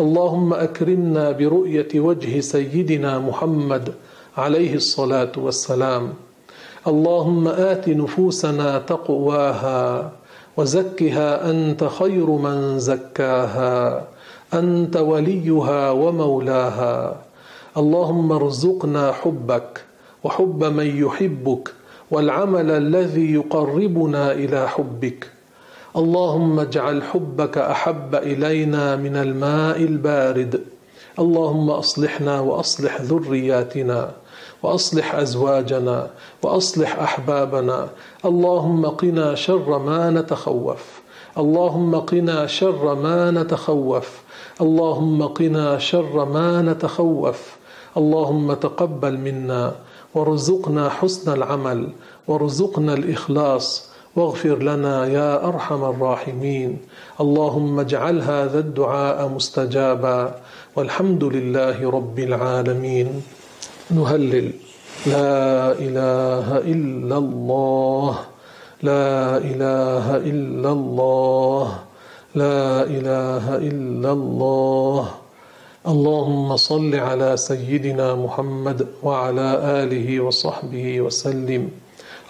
اللهم 0.00 0.54
أكرمنا 0.54 1.30
برؤية 1.30 2.00
وجه 2.00 2.40
سيدنا 2.40 3.18
محمد 3.18 3.94
عليه 4.36 4.74
الصلاة 4.74 5.32
والسلام. 5.36 6.12
اللهم 6.86 7.48
آت 7.48 7.88
نفوسنا 7.88 8.78
تقواها 8.78 10.12
وزكها 10.56 11.50
أنت 11.50 11.84
خير 11.84 12.26
من 12.30 12.78
زكاها 12.78 14.04
أنت 14.54 14.96
وليها 14.96 15.90
ومولاها. 15.90 17.16
اللهم 17.76 18.32
ارزقنا 18.32 19.12
حبك 19.12 19.84
وحب 20.24 20.64
من 20.64 20.86
يحبك 21.04 21.74
والعمل 22.10 22.70
الذي 22.70 23.34
يقربنا 23.34 24.32
إلى 24.32 24.68
حبك. 24.68 25.39
اللهم 25.96 26.60
اجعل 26.60 27.02
حبك 27.02 27.58
أحب 27.58 28.14
إلينا 28.14 28.96
من 28.96 29.16
الماء 29.16 29.82
البارد. 29.82 30.60
اللهم 31.18 31.70
أصلحنا 31.70 32.40
وأصلح 32.40 33.00
ذرياتنا 33.00 34.10
وأصلح 34.62 35.14
أزواجنا 35.14 36.10
وأصلح 36.42 36.98
أحبابنا. 36.98 37.88
اللهم 38.24 38.86
قنا 38.86 39.34
شر 39.34 39.78
ما 39.78 40.10
نتخوف. 40.10 41.00
اللهم 41.38 41.96
قنا 41.96 42.46
شر 42.46 42.94
ما 42.94 43.30
نتخوف. 43.30 44.22
اللهم 44.60 45.22
قنا 45.22 45.78
شر 45.78 46.24
ما 46.24 46.62
نتخوف. 46.62 47.56
اللهم 47.96 48.54
تقبل 48.54 49.18
منا 49.18 49.74
وارزقنا 50.14 50.88
حسن 50.88 51.32
العمل 51.32 51.88
وارزقنا 52.28 52.94
الإخلاص 52.94 53.89
واغفر 54.16 54.58
لنا 54.58 55.06
يا 55.06 55.48
أرحم 55.48 55.84
الراحمين. 55.84 56.78
اللهم 57.20 57.80
اجعل 57.80 58.22
هذا 58.22 58.58
الدعاء 58.58 59.28
مستجابا. 59.28 60.34
والحمد 60.76 61.24
لله 61.24 61.90
رب 61.90 62.18
العالمين. 62.18 63.22
نهلل. 63.90 64.50
لا 65.06 65.72
إله 65.72 66.58
إلا 66.58 67.16
الله. 67.18 68.18
لا 68.82 69.36
إله 69.36 70.16
إلا 70.16 70.72
الله. 70.72 71.78
لا 72.34 72.82
إله 72.82 73.56
إلا 73.56 74.12
الله. 74.12 75.08
اللهم 75.88 76.56
صل 76.56 76.94
على 76.94 77.36
سيدنا 77.36 78.14
محمد 78.14 78.86
وعلى 79.02 79.48
آله 79.64 80.20
وصحبه 80.20 81.00
وسلم. 81.00 81.79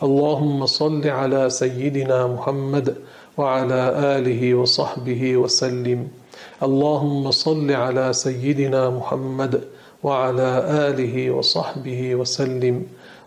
اللهم 0.03 0.67
صل 0.67 1.09
على 1.09 1.51
سيدنا 1.51 2.27
محمد 2.27 2.95
وعلى 3.37 3.93
آله 4.17 4.55
وصحبه 4.55 5.37
وسلم. 5.37 6.09
اللهم 6.63 7.31
صل 7.31 7.71
على 7.73 8.13
سيدنا 8.13 8.91
محمد 8.91 9.61
وعلى 10.03 10.65
آله 10.89 11.31
وصحبه 11.31 12.15
وسلم. 12.15 12.83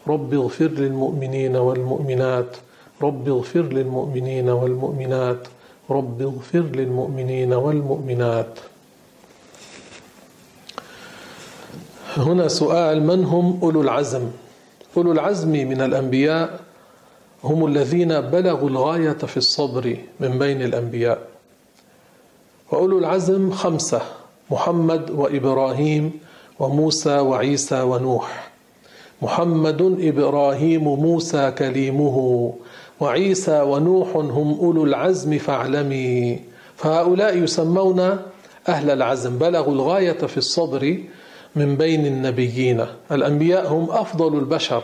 رب 0.07 0.33
اغفر 0.33 0.67
للمؤمنين 0.67 1.55
والمؤمنات. 1.55 2.51
رب 3.03 3.27
اغفر 3.27 3.62
للمؤمنين 3.62 4.49
والمؤمنات. 4.49 5.47
رب 5.91 6.21
اغفر 6.21 6.65
للمؤمنين 6.75 7.53
والمؤمنات. 7.53 8.59
هنا 12.17 12.47
سؤال 12.47 13.03
من 13.03 13.25
هم 13.25 13.59
أولو 13.63 13.81
العزم؟ 13.81 14.42
أولو 14.97 15.12
العزم 15.12 15.49
من 15.51 15.82
الأنبياء 15.82 16.60
هم 17.43 17.65
الذين 17.65 18.21
بلغوا 18.21 18.69
الغاية 18.69 19.13
في 19.13 19.38
الصبر 19.38 19.97
من 20.19 20.39
بين 20.39 20.62
الأنبياء. 20.62 21.21
وأولو 22.71 22.99
العزم 22.99 23.51
خمسة 23.51 24.01
محمد 24.51 25.10
وإبراهيم 25.10 26.12
وموسى 26.60 27.19
وعيسى 27.19 27.82
ونوح. 27.82 28.51
محمد 29.21 29.97
إبراهيم 30.01 30.84
موسى 30.84 31.51
كليمه. 31.51 32.53
وعيسى 32.99 33.62
ونوح 33.62 34.15
هم 34.15 34.60
أولو 34.60 34.84
العزم 34.84 35.38
فاعلمي. 35.38 36.39
فهؤلاء 36.77 37.38
يسمون 37.38 37.99
أهل 38.67 38.89
العزم 38.89 39.38
بلغوا 39.38 39.73
الغاية 39.73 40.12
في 40.27 40.38
الصبر 40.38 40.97
من 41.55 41.75
بين 41.75 42.05
النبيين. 42.05 42.85
الأنبياء 43.11 43.67
هم 43.67 43.91
أفضل 43.91 44.37
البشر. 44.37 44.83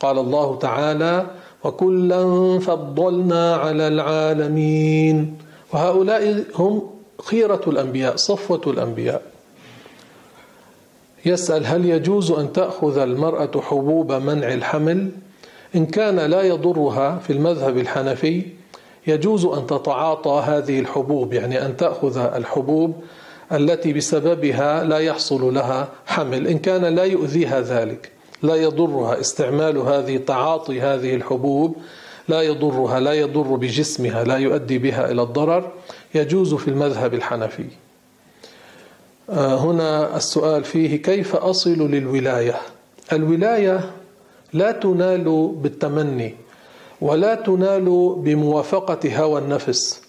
قال 0.00 0.18
الله 0.18 0.58
تعالى 0.58 1.26
وكلا 1.64 2.58
فضلنا 2.58 3.56
على 3.56 3.88
العالمين. 3.88 5.38
وهؤلاء 5.72 6.44
هم 6.54 6.82
خيرة 7.22 7.60
الأنبياء 7.66 8.16
صفوة 8.16 8.60
الأنبياء. 8.66 9.22
يسأل 11.26 11.66
هل 11.66 11.84
يجوز 11.84 12.30
أن 12.30 12.52
تأخذ 12.52 12.98
المرأة 12.98 13.50
حبوب 13.60 14.12
منع 14.12 14.52
الحمل؟ 14.52 15.10
إن 15.74 15.86
كان 15.86 16.16
لا 16.16 16.42
يضرها 16.42 17.18
في 17.18 17.32
المذهب 17.32 17.78
الحنفي 17.78 18.42
يجوز 19.06 19.44
أن 19.44 19.66
تتعاطى 19.66 20.42
هذه 20.46 20.80
الحبوب. 20.80 21.32
يعني 21.32 21.66
أن 21.66 21.76
تأخذ 21.76 22.18
الحبوب 22.18 22.94
التي 23.52 23.92
بسببها 23.92 24.84
لا 24.84 24.98
يحصل 24.98 25.54
لها 25.54 25.88
حمل. 26.06 26.46
إن 26.46 26.58
كان 26.58 26.84
لا 26.84 27.04
يؤذيها 27.04 27.60
ذلك 27.60 28.10
لا 28.42 28.54
يضرها 28.54 29.20
استعمال 29.20 29.78
هذه 29.78 30.16
تعاطي 30.16 30.80
هذه 30.80 31.14
الحبوب 31.14 31.76
لا 32.28 32.42
يضرها 32.42 33.00
لا 33.00 33.12
يضر 33.12 33.56
بجسمها 33.56 34.24
لا 34.24 34.36
يؤدي 34.36 34.78
بها 34.78 35.10
إلى 35.10 35.22
الضرر 35.22 35.72
يجوز 36.14 36.54
في 36.54 36.68
المذهب 36.68 37.14
الحنفي. 37.14 37.64
آه، 39.30 39.56
هنا 39.56 40.16
السؤال 40.16 40.64
فيه 40.64 41.02
كيف 41.02 41.36
أصل 41.36 41.90
للولاية؟ 41.90 42.56
الولاية 43.12 43.90
لا 44.52 44.72
تنال 44.72 45.54
بالتمني 45.56 46.34
ولا 47.00 47.34
تنال 47.34 48.14
بموافقة 48.18 49.16
هوى 49.16 49.40
النفس. 49.40 50.05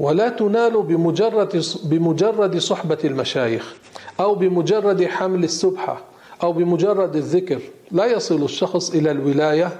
ولا 0.00 0.28
تنال 0.28 0.82
بمجرد 0.82 1.64
بمجرد 1.84 2.58
صحبة 2.58 2.98
المشايخ 3.04 3.74
أو 4.20 4.34
بمجرد 4.34 5.04
حمل 5.04 5.44
السبحة 5.44 6.00
أو 6.42 6.52
بمجرد 6.52 7.16
الذكر. 7.16 7.60
لا 7.90 8.06
يصل 8.06 8.42
الشخص 8.42 8.94
إلى 8.94 9.10
الولاية 9.10 9.72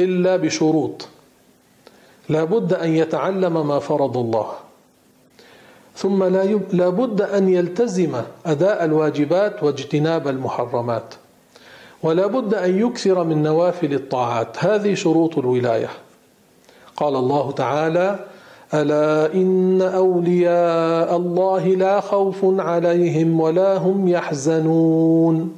إلا 0.00 0.36
بشروط. 0.36 1.08
لا 2.28 2.44
بد 2.44 2.72
أن 2.72 2.90
يتعلم 2.90 3.68
ما 3.68 3.78
فرض 3.78 4.16
الله. 4.16 4.52
ثم 5.96 6.24
لا 6.72 6.88
بد 6.88 7.22
أن 7.22 7.48
يلتزم 7.48 8.22
أداء 8.46 8.84
الواجبات 8.84 9.62
واجتناب 9.62 10.28
المحرمات. 10.28 11.14
ولا 12.02 12.26
بد 12.26 12.54
أن 12.54 12.86
يكثر 12.86 13.24
من 13.24 13.42
نوافل 13.42 13.94
الطاعات. 13.94 14.64
هذه 14.64 14.94
شروط 14.94 15.38
الولاية. 15.38 15.90
قال 16.96 17.16
الله 17.16 17.52
تعالى 17.52 18.18
ألا 18.76 19.34
إن 19.34 19.82
أولياء 19.82 21.16
الله 21.16 21.68
لا 21.68 22.00
خوف 22.00 22.36
عليهم 22.42 23.40
ولا 23.40 23.76
هم 23.76 24.08
يحزنون. 24.08 25.56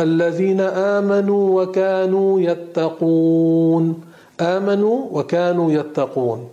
الذين 0.00 0.60
آمنوا 0.60 1.62
وكانوا 1.62 2.40
يتقون. 2.40 4.00
آمنوا 4.40 5.06
وكانوا 5.10 5.72
يتقون. 5.72 6.48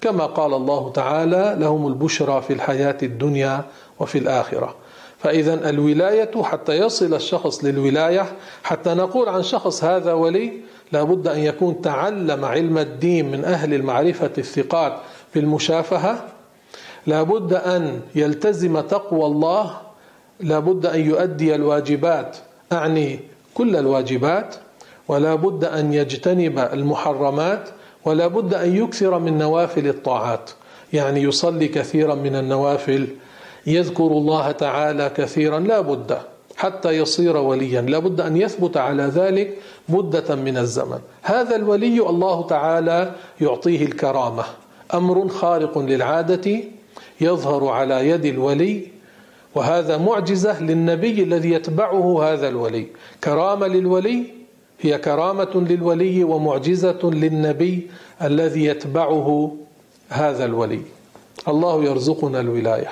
كما 0.00 0.26
قال 0.26 0.54
الله 0.54 0.92
تعالى 0.92 1.56
لهم 1.58 1.86
البشرى 1.86 2.42
في 2.42 2.52
الحياة 2.52 2.98
الدنيا 3.02 3.64
وفي 4.00 4.18
الآخرة. 4.18 4.74
فإذا 5.18 5.70
الولاية 5.70 6.42
حتى 6.42 6.72
يصل 6.72 7.14
الشخص 7.14 7.64
للولاية 7.64 8.26
حتى 8.62 8.94
نقول 8.94 9.28
عن 9.28 9.42
شخص 9.42 9.84
هذا 9.84 10.12
ولي 10.12 10.52
لابد 10.92 11.28
أن 11.28 11.38
يكون 11.38 11.80
تعلم 11.80 12.44
علم 12.44 12.78
الدين 12.78 13.30
من 13.30 13.44
أهل 13.44 13.74
المعرفة 13.74 14.30
الثقات 14.38 14.92
في 15.36 15.40
المشافهة 15.40 16.24
لابد 17.06 17.52
أن 17.54 18.00
يلتزم 18.14 18.80
تقوى 18.80 19.26
الله 19.26 19.76
لابد 20.40 20.86
أن 20.86 21.00
يؤدي 21.00 21.54
الواجبات 21.54 22.36
أعني 22.72 23.20
كل 23.54 23.76
الواجبات 23.76 24.54
ولا 25.08 25.34
بد 25.34 25.64
أن 25.64 25.92
يجتنب 25.92 26.58
المحرمات 26.58 27.68
ولا 28.04 28.26
بد 28.26 28.54
أن 28.54 28.76
يكثر 28.76 29.18
من 29.18 29.38
نوافل 29.38 29.88
الطاعات. 29.88 30.50
يعني 30.92 31.22
يصلي 31.22 31.68
كثيرا 31.68 32.14
من 32.14 32.36
النوافل 32.36 33.08
يذكر 33.66 34.06
الله 34.06 34.50
تعالى 34.50 35.10
كثيرا 35.16 35.58
لا 35.58 35.80
بد 35.80 36.18
حتى 36.56 36.90
يصير 36.90 37.36
وليا 37.36 37.80
لا 37.80 37.98
بد 37.98 38.20
أن 38.20 38.36
يثبت 38.36 38.76
على 38.76 39.02
ذلك 39.02 39.58
مدة 39.88 40.34
من 40.34 40.56
الزمن. 40.58 40.98
هذا 41.22 41.56
الولي 41.56 42.00
الله 42.00 42.46
تعالى 42.46 43.12
يعطيه 43.40 43.84
الكرامة. 43.84 44.44
أمر 44.94 45.28
خارق 45.28 45.78
للعادة 45.78 46.60
يظهر 47.20 47.68
على 47.68 48.08
يد 48.08 48.24
الولي 48.24 48.88
وهذا 49.54 49.96
معجزة 49.96 50.62
للنبي 50.62 51.22
الذي 51.22 51.50
يتبعه 51.52 52.32
هذا 52.32 52.48
الولي. 52.48 52.86
كرامة 53.24 53.66
للولي 53.66 54.24
هي 54.80 54.98
كرامة 54.98 55.50
للولي 55.54 56.24
ومعجزة 56.24 56.98
للنبي 57.02 57.90
الذي 58.22 58.64
يتبعه 58.64 59.56
هذا 60.08 60.44
الولي. 60.44 60.82
الله 61.48 61.84
يرزقنا 61.84 62.40
الولاية. 62.40 62.90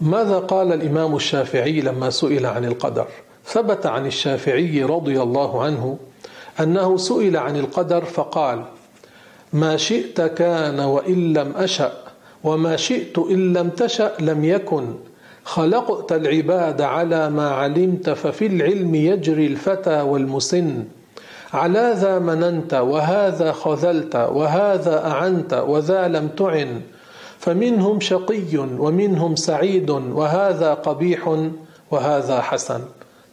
ماذا 0.00 0.38
قال 0.38 0.72
الإمام 0.72 1.16
الشافعي 1.16 1.80
لما 1.80 2.10
سئل 2.10 2.46
عن 2.46 2.64
القدر؟ 2.64 3.06
ثبت 3.46 3.86
عن 3.86 4.06
الشافعي 4.06 4.82
رضي 4.82 5.22
الله 5.22 5.62
عنه 5.62 5.98
أنه 6.60 6.96
سئل 6.96 7.36
عن 7.36 7.56
القدر 7.56 8.04
فقال 8.04 8.64
ما 9.54 9.76
شئت 9.76 10.20
كان 10.20 10.80
وإن 10.80 11.32
لم 11.32 11.52
أشأ 11.56 11.92
وما 12.44 12.76
شئت 12.76 13.18
إن 13.18 13.52
لم 13.52 13.68
تشأ 13.70 14.12
لم 14.20 14.44
يكن. 14.44 14.94
خلقت 15.44 16.12
العباد 16.12 16.82
على 16.82 17.30
ما 17.30 17.50
علمت 17.50 18.10
ففي 18.10 18.46
العلم 18.46 18.94
يجري 18.94 19.46
الفتى 19.46 20.00
والمسن. 20.00 20.84
على 21.52 21.94
ذا 21.96 22.18
مننت 22.18 22.74
وهذا 22.74 23.52
خذلت 23.52 24.16
وهذا 24.16 25.06
أعنت 25.06 25.54
وذا 25.54 26.08
لم 26.08 26.28
تعن. 26.28 26.80
فمنهم 27.38 28.00
شقي 28.00 28.56
ومنهم 28.56 29.36
سعيد 29.36 29.90
وهذا 29.90 30.74
قبيح 30.74 31.38
وهذا 31.90 32.40
حسن. 32.40 32.80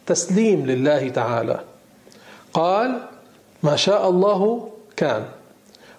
تسليم 0.06 0.66
لله 0.66 1.08
تعالى. 1.08 1.60
قال 2.52 2.98
ما 3.62 3.76
شاء 3.76 4.10
الله 4.10 4.68
كان. 4.96 5.41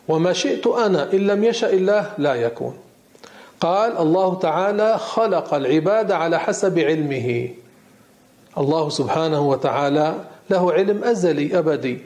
وما 0.08 0.34
شئت 0.34 0.68
أنا 0.68 1.14
إن 1.14 1.28
لم 1.28 1.44
يشأ 1.44 1.70
الله 1.70 2.10
لا 2.18 2.34
يكون. 2.36 2.74
قال 3.60 3.98
الله 3.98 4.40
تعالى 4.40 4.98
خلق 4.98 5.54
العباد 5.54 6.12
على 6.12 6.40
حسب 6.40 6.80
علمه. 6.80 7.50
الله 8.58 8.90
سبحانه 8.90 9.50
وتعالى 9.50 10.16
له 10.50 10.74
علم 10.74 11.04
أزلي 11.04 11.60
أبدي. 11.60 11.98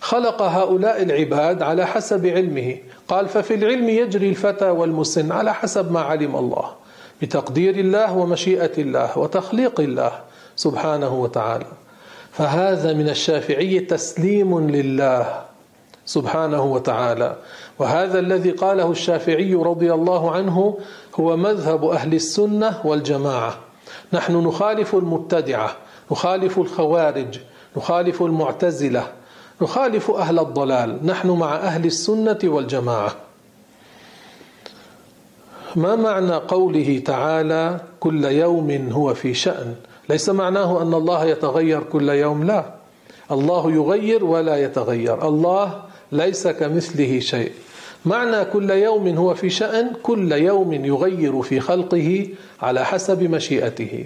خلق 0.00 0.42
هؤلاء 0.42 1.02
العباد 1.02 1.62
على 1.62 1.86
حسب 1.86 2.26
علمه. 2.26 2.76
قال 3.08 3.28
ففي 3.28 3.54
العلم 3.54 3.88
يجري 3.88 4.28
الفتى 4.28 4.70
والمسن 4.70 5.32
على 5.32 5.54
حسب 5.54 5.92
ما 5.92 6.00
علم 6.00 6.36
الله. 6.36 6.70
بتقدير 7.22 7.74
الله 7.74 8.16
ومشيئة 8.16 8.72
الله 8.78 9.18
وتخليق 9.18 9.80
الله 9.80 10.12
سبحانه 10.56 11.14
وتعالى. 11.14 11.66
فهذا 12.32 12.92
من 12.92 13.08
الشافعي 13.08 13.80
تسليم 13.80 14.70
لله. 14.70 15.55
سبحانه 16.06 16.62
وتعالى. 16.62 17.36
وهذا 17.78 18.18
الذي 18.18 18.50
قاله 18.50 18.90
الشافعي 18.90 19.54
رضي 19.54 19.92
الله 19.92 20.30
عنه 20.30 20.78
هو 21.20 21.36
مذهب 21.36 21.84
أهل 21.84 22.14
السنة 22.14 22.80
والجماعة. 22.84 23.58
نحن 24.12 24.36
نخالف 24.36 24.94
المبتدعة 24.94 25.76
نخالف 26.12 26.58
الخوارج 26.58 27.38
نخالف 27.76 28.22
المعتزلة 28.22 29.06
نخالف 29.62 30.10
أهل 30.10 30.38
الضلال. 30.38 31.06
نحن 31.06 31.30
مع 31.30 31.56
أهل 31.56 31.84
السنة 31.84 32.38
والجماعة. 32.44 33.14
ما 35.76 35.96
معنى 35.96 36.34
قوله 36.34 37.02
تعالى 37.06 37.80
كل 38.00 38.24
يوم 38.24 38.88
هو 38.92 39.14
في 39.14 39.34
شأن؟ 39.34 39.74
ليس 40.08 40.28
معناه 40.28 40.82
أن 40.82 40.94
الله 40.94 41.24
يتغير 41.24 41.82
كل 41.82 42.08
يوم 42.08 42.44
لا. 42.44 42.64
الله 43.30 43.72
يغير 43.72 44.24
ولا 44.24 44.56
يتغير. 44.56 45.28
الله 45.28 45.82
ليس 46.12 46.48
كمثله 46.48 47.20
شيء. 47.20 47.52
معنى 48.04 48.44
كل 48.44 48.70
يوم 48.70 49.08
هو 49.08 49.34
في 49.34 49.50
شأن 49.50 49.90
كل 50.02 50.32
يوم 50.32 50.72
يغير 50.72 51.42
في 51.42 51.60
خلقه 51.60 52.28
على 52.62 52.84
حسب 52.84 53.22
مشيئته. 53.22 54.04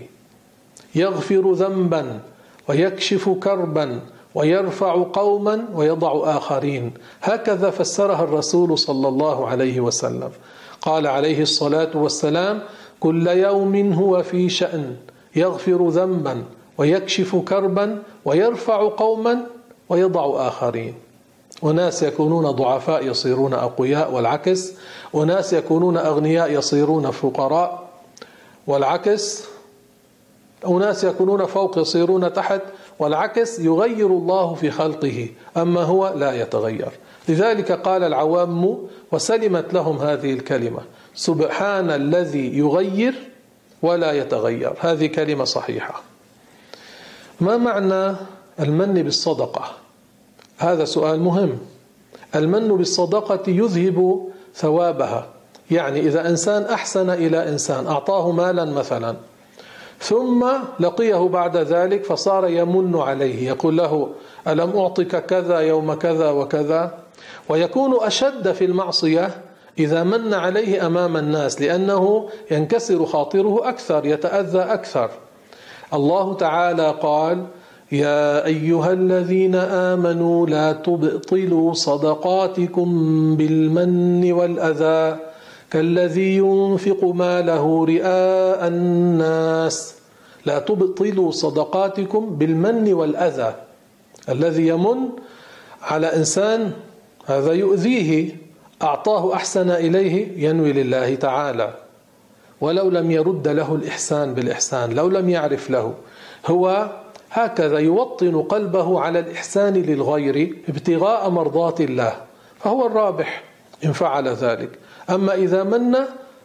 يغفر 0.95 1.53
ذنبا 1.53 2.21
ويكشف 2.69 3.29
كربا 3.29 4.01
ويرفع 4.35 5.05
قوما 5.13 5.69
ويضع 5.75 6.37
آخرين. 6.37 6.93
هكذا 7.23 7.71
فسرها 7.71 8.25
الرسول 8.25 8.79
صلى 8.79 9.09
الله 9.09 9.49
عليه 9.49 9.81
وسلم. 9.81 10.31
قال 10.81 11.07
عليه 11.07 11.43
الصلاة 11.43 11.97
والسلام 11.97 12.63
كل 13.01 13.27
يوم 13.27 13.93
هو 13.93 14.23
في 14.23 14.49
شأن 14.49 14.97
يغفر 15.37 15.89
ذنبا 15.89 16.45
ويكشف 16.79 17.37
كربا 17.37 18.03
ويرفع 18.25 18.89
قوما 18.89 19.47
ويضع 19.89 20.49
آخرين. 20.49 20.95
أناس 21.65 22.03
يكونون 22.03 22.51
ضعفاء 22.51 23.07
يصيرون 23.07 23.55
أقوياء 23.55 24.13
والعكس 24.13 24.73
أناس 25.15 25.53
يكونون 25.53 25.97
أغنياء 25.97 26.53
يصيرون 26.53 27.11
فقراء 27.11 27.89
والعكس 28.67 29.45
أناس 30.67 31.05
يكونون 31.05 31.47
فوق 31.47 31.79
يصيرون 31.79 32.33
تحت 32.33 32.61
والعكس 32.99 33.59
يغير 33.59 34.07
الله 34.07 34.55
في 34.55 34.71
خلقه 34.71 35.29
أما 35.57 35.83
هو 35.83 36.13
لا 36.17 36.43
يتغير. 36.43 36.91
لذلك 37.29 37.73
قال 37.73 38.05
العوام 38.05 38.79
وسلمت 39.13 39.75
لهم 39.75 39.99
هذه 39.99 40.33
الكلمة 40.33 40.81
سبحان 41.15 41.91
الذي 41.91 42.59
يغير 42.59 43.15
ولا 43.83 44.13
يتغير. 44.13 44.73
هذه 44.81 45.07
كلمة 45.07 45.45
صحيحة. 45.45 46.03
ما 47.41 47.57
معنى 47.57 48.17
المن 48.61 49.03
بالصدقة؟ 49.03 49.71
هذا 50.61 50.85
سؤال 50.85 51.21
مهم. 51.21 51.59
المن 52.35 52.69
بالصدقة 52.77 53.51
يذهب 53.51 54.29
ثوابها. 54.55 55.27
يعني 55.71 56.01
إذا 56.01 56.29
إنسان 56.29 56.63
أحسن 56.63 57.11
إلى 57.11 57.49
إنسان 57.49 57.87
أعطاه 57.87 58.31
مالا 58.31 58.65
مثلا 58.65 59.17
ثم 60.01 60.47
لقيه 60.81 61.29
بعد 61.29 61.57
ذلك 61.57 62.05
فصار 62.05 62.49
يمن 62.49 62.97
عليه. 62.97 63.47
يقول 63.49 63.77
له 63.77 64.09
ألم 64.49 64.79
أعطك 64.79 65.27
كذا 65.27 65.59
يوم 65.59 65.95
كذا 65.95 66.31
وكذا؟ 66.31 66.99
ويكون 67.49 67.95
أشد 68.01 68.53
في 68.53 68.65
المعصية 68.65 69.31
إذا 69.79 70.03
من 70.03 70.35
عليه 70.35 70.87
أمام 70.87 71.17
الناس 71.17 71.61
لأنه 71.61 72.29
ينكسر 72.51 73.07
خاطره 73.07 73.69
أكثر 73.69 74.07
يتأذى 74.07 74.59
أكثر. 74.59 75.11
الله 75.95 76.35
تعالى 76.35 76.95
قال 77.03 77.47
يا 77.93 78.47
أيها 78.47 78.93
الذين 78.93 79.55
آمنوا 79.55 80.47
لا 80.47 80.73
تبطلوا 80.73 81.75
صدقاتكم 81.75 82.89
بالمن 83.37 84.33
والأذى 84.33 85.19
كالذي 85.71 86.37
ينفق 86.37 87.05
ماله 87.05 87.85
رئاء 87.85 88.69
الناس. 88.69 89.95
لا 90.47 90.59
تبطلوا 90.59 91.31
صدقاتكم 91.31 92.31
بالمن 92.39 92.93
والأذى 92.93 93.55
الذي 94.29 94.69
يمن 94.69 94.99
على 95.83 96.17
إنسان. 96.17 96.73
هذا 97.27 97.53
يؤذيه. 97.53 98.37
أعطاه 98.83 99.35
أحسن 99.35 99.71
إليه 99.71 100.47
ينوي 100.49 100.73
لله 100.73 101.15
تعالى. 101.15 101.75
ولو 102.61 102.91
لم 102.91 103.11
يرد 103.11 103.49
له 103.49 103.75
الإحسان 103.75 104.35
بالإحسان 104.35 104.93
لو 104.93 105.09
لم 105.09 105.29
يعرف 105.29 105.71
له 105.71 105.95
هو 106.47 106.91
هكذا 107.31 107.79
يوطن 107.79 108.43
قلبه 108.43 109.01
على 109.01 109.19
الإحسان 109.19 109.75
للغير 109.75 110.57
ابتغاء 110.69 111.31
مرضات 111.31 111.81
الله 111.81 112.17
فهو 112.59 112.87
الرابح 112.87 113.43
إن 113.85 113.93
فعل 113.93 114.29
ذلك. 114.29 114.79
أما 115.11 115.35
إذا 115.35 115.65
من 115.65 115.97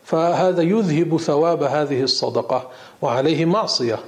فهذا 0.03 0.61
يذهب 0.61 1.17
ثواب 1.17 1.63
هذه 1.63 2.03
الصدقة 2.03 2.69
وعليه 3.01 3.45
معصية. 3.45 3.99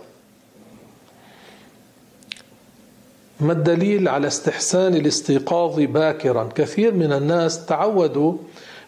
ما 3.39 3.53
الدليل 3.53 4.07
على 4.07 4.28
استحسان 4.28 4.95
الاستيقاظ 4.95 5.80
باكرا؟ 5.80 6.49
كثير 6.55 6.93
من 6.93 7.13
الناس 7.13 7.65
تعودوا 7.65 8.34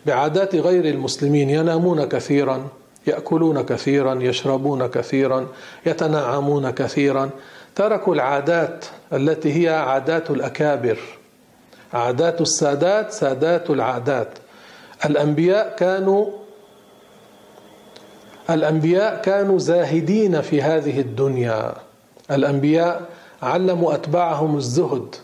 بعادات 0.06 0.56
غير 0.56 0.86
المسلمين 0.86 1.50
ينامون 1.50 2.06
كثيرا 2.06 2.68
يأكلون 3.08 3.62
كثيرا 3.62 4.16
يشربون 4.22 4.88
كثيرا 4.88 5.48
يتنعمون 5.86 6.70
كثيرا. 6.70 7.30
تركوا 7.80 8.16
العادات 8.16 8.86
التي 9.14 9.54
هي 9.54 9.70
عادات 9.70 10.32
الأكابر. 10.32 11.00
عادات 11.94 12.42
السادات 12.42 13.12
سادات 13.12 13.70
العادات. 13.70 14.28
الأنبياء 15.06 15.76
كانوا 15.76 16.32
الأنبياء 18.50 19.22
كانوا 19.22 19.60
زاهدين 19.60 20.42
في 20.42 20.62
هذه 20.62 21.00
الدنيا. 21.00 21.74
الأنبياء 22.32 23.02
علموا 23.42 23.94
أتباعهم 23.94 24.58
الزهد. 24.58 25.16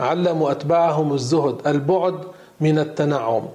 علموا 0.00 0.50
أتباعهم 0.50 1.12
الزهد 1.12 1.66
البعد 1.66 2.18
من 2.60 2.78
التنعم. 2.78 3.48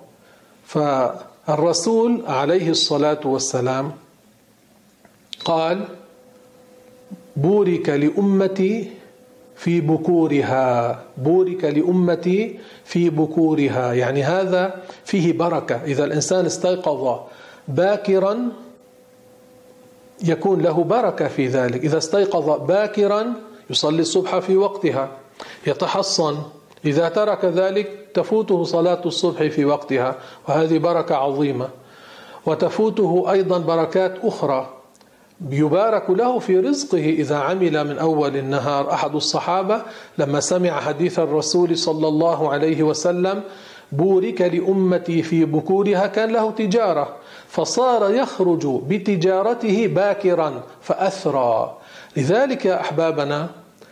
فالرسول 0.65 2.23
عليه 2.27 2.69
الصلاة 2.69 3.21
والسلام 3.25 3.91
قال 5.45 5.98
بورك 7.35 7.89
لأمتي 7.89 8.91
في 9.55 9.81
بكورها 9.81 10.99
بورك 11.17 11.63
لأمتي 11.63 12.59
في 12.85 13.09
بكورها. 13.09 13.93
يعني 13.93 14.23
هذا 14.23 14.75
فيه 15.05 15.33
بركة. 15.33 15.83
إذا 15.83 16.05
الإنسان 16.05 16.45
استيقظ 16.45 17.19
باكرا 17.67 18.49
يكون 20.23 20.61
له 20.61 20.83
بركة 20.83 21.27
في 21.27 21.47
ذلك. 21.47 21.83
إذا 21.83 21.97
استيقظ 21.97 22.67
باكرا 22.67 23.33
يصلي 23.69 24.01
الصبح 24.01 24.39
في 24.39 24.57
وقتها 24.57 25.11
يتحصن. 25.67 26.37
إذا 26.85 27.09
ترك 27.09 27.45
ذلك 27.45 28.07
تفوته 28.13 28.63
صلاة 28.63 29.01
الصبح 29.05 29.43
في 29.43 29.65
وقتها 29.65 30.15
وهذه 30.47 30.77
بركة 30.77 31.15
عظيمة. 31.15 31.69
وتفوته 32.45 33.31
أيضا 33.31 33.57
بركات 33.57 34.15
أخرى. 34.23 34.78
يبارك 35.51 36.09
له 36.09 36.39
في 36.39 36.59
رزقه 36.59 37.09
إذا 37.09 37.35
عمل 37.37 37.87
من 37.87 37.97
أول 37.97 38.37
النهار. 38.37 38.91
أحد 38.91 39.15
الصحابة 39.15 39.81
لما 40.17 40.39
سمع 40.39 40.79
حديث 40.79 41.19
الرسول 41.19 41.77
صلى 41.77 42.07
الله 42.07 42.49
عليه 42.49 42.83
وسلم 42.83 43.41
بورك 43.91 44.41
لأمتي 44.41 45.21
في 45.21 45.45
بكورها 45.45 46.07
كان 46.07 46.31
له 46.31 46.51
تجارة 46.51 47.15
فصار 47.47 48.11
يخرج 48.11 48.67
بتجارته 48.67 49.87
باكرا 49.87 50.63
فأثرى. 50.81 51.77
لذلك 52.17 52.65
يا 52.65 52.81
أحبابنا 52.81 53.49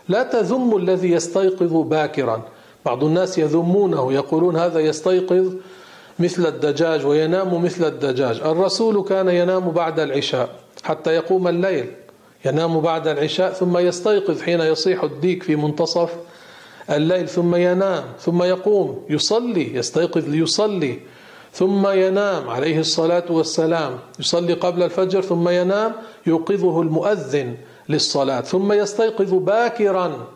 لا 0.10 0.24
تذم 0.24 0.78
الذي 0.78 1.12
يستيقظ 1.12 1.74
باكرا. 1.74 2.42
بعض 2.86 3.04
الناس 3.04 3.38
يذمونه 3.38 4.14
يقولون 4.14 4.56
هذا 4.56 4.80
يستيقظ 4.80 5.54
مثل 6.20 6.46
الدجاج 6.46 7.06
وينام 7.06 7.64
مثل 7.64 7.88
الدجاج. 7.88 8.42
الرسول 8.42 9.04
كان 9.04 9.30
ينام 9.30 9.72
بعد 9.72 10.00
العشاء. 10.00 10.67
حتى 10.88 11.12
يقوم 11.12 11.48
الليل 11.48 11.92
ينام 12.46 12.80
بعد 12.82 13.08
العشاء 13.08 13.54
ثم 13.54 13.78
يستيقظ 13.78 14.42
حين 14.42 14.62
يصيح 14.62 15.04
الديك 15.04 15.44
في 15.44 15.56
منتصف 15.56 16.14
الليل 16.90 17.28
ثم 17.30 17.56
ينام 17.56 18.04
ثم 18.20 18.44
يقوم 18.44 19.06
يصلي 19.10 19.76
يستيقظ 19.76 20.30
ليصلي 20.30 21.00
ثم 21.54 21.88
ينام 21.88 22.50
عليه 22.50 22.80
الصلاة 22.80 23.24
والسلام 23.30 24.00
يصلي 24.20 24.54
قبل 24.54 24.84
الفجر 24.84 25.22
ثم 25.22 25.50
ينام 25.50 25.92
يوقظه 26.28 26.82
المؤذن 26.82 27.56
للصلاة 27.90 28.42
ثم 28.42 28.72
يستيقظ 28.74 29.34
باكرا. 29.34 30.28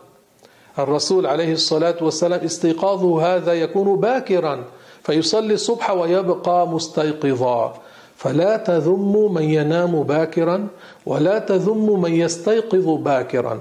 الرسول 0.78 1.26
عليه 1.26 1.52
الصلاة 1.52 1.96
والسلام 2.00 2.40
استيقاظه 2.40 3.36
هذا 3.36 3.52
يكون 3.52 4.00
باكرا 4.00 4.64
فيصلي 5.04 5.54
الصبح 5.54 5.90
ويبقى 5.90 6.68
مستيقظا. 6.68 7.81
فلا 8.22 8.56
تذم 8.56 9.34
من 9.34 9.42
ينام 9.42 10.02
باكرا 10.02 10.68
ولا 11.06 11.38
تذم 11.38 12.00
من 12.00 12.12
يستيقظ 12.12 12.86
باكرا. 13.02 13.60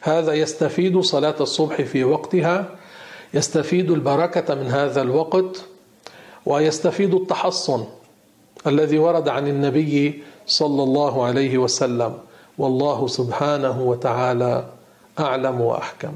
هذا 0.00 0.32
يستفيد 0.32 1.00
صلاة 1.00 1.34
الصبح 1.40 1.82
في 1.82 2.04
وقتها 2.04 2.64
يستفيد 3.34 3.90
البركة 3.90 4.54
من 4.54 4.66
هذا 4.66 5.02
الوقت 5.02 5.64
ويستفيد 6.46 7.14
التحصن 7.14 7.84
الذي 8.66 8.98
ورد 8.98 9.28
عن 9.28 9.48
النبي 9.48 10.22
صلى 10.46 10.82
الله 10.82 11.24
عليه 11.24 11.58
وسلم. 11.58 12.12
والله 12.58 13.06
سبحانه 13.06 13.82
وتعالى 13.82 14.64
أعلم 15.18 15.60
وأحكم. 15.60 16.12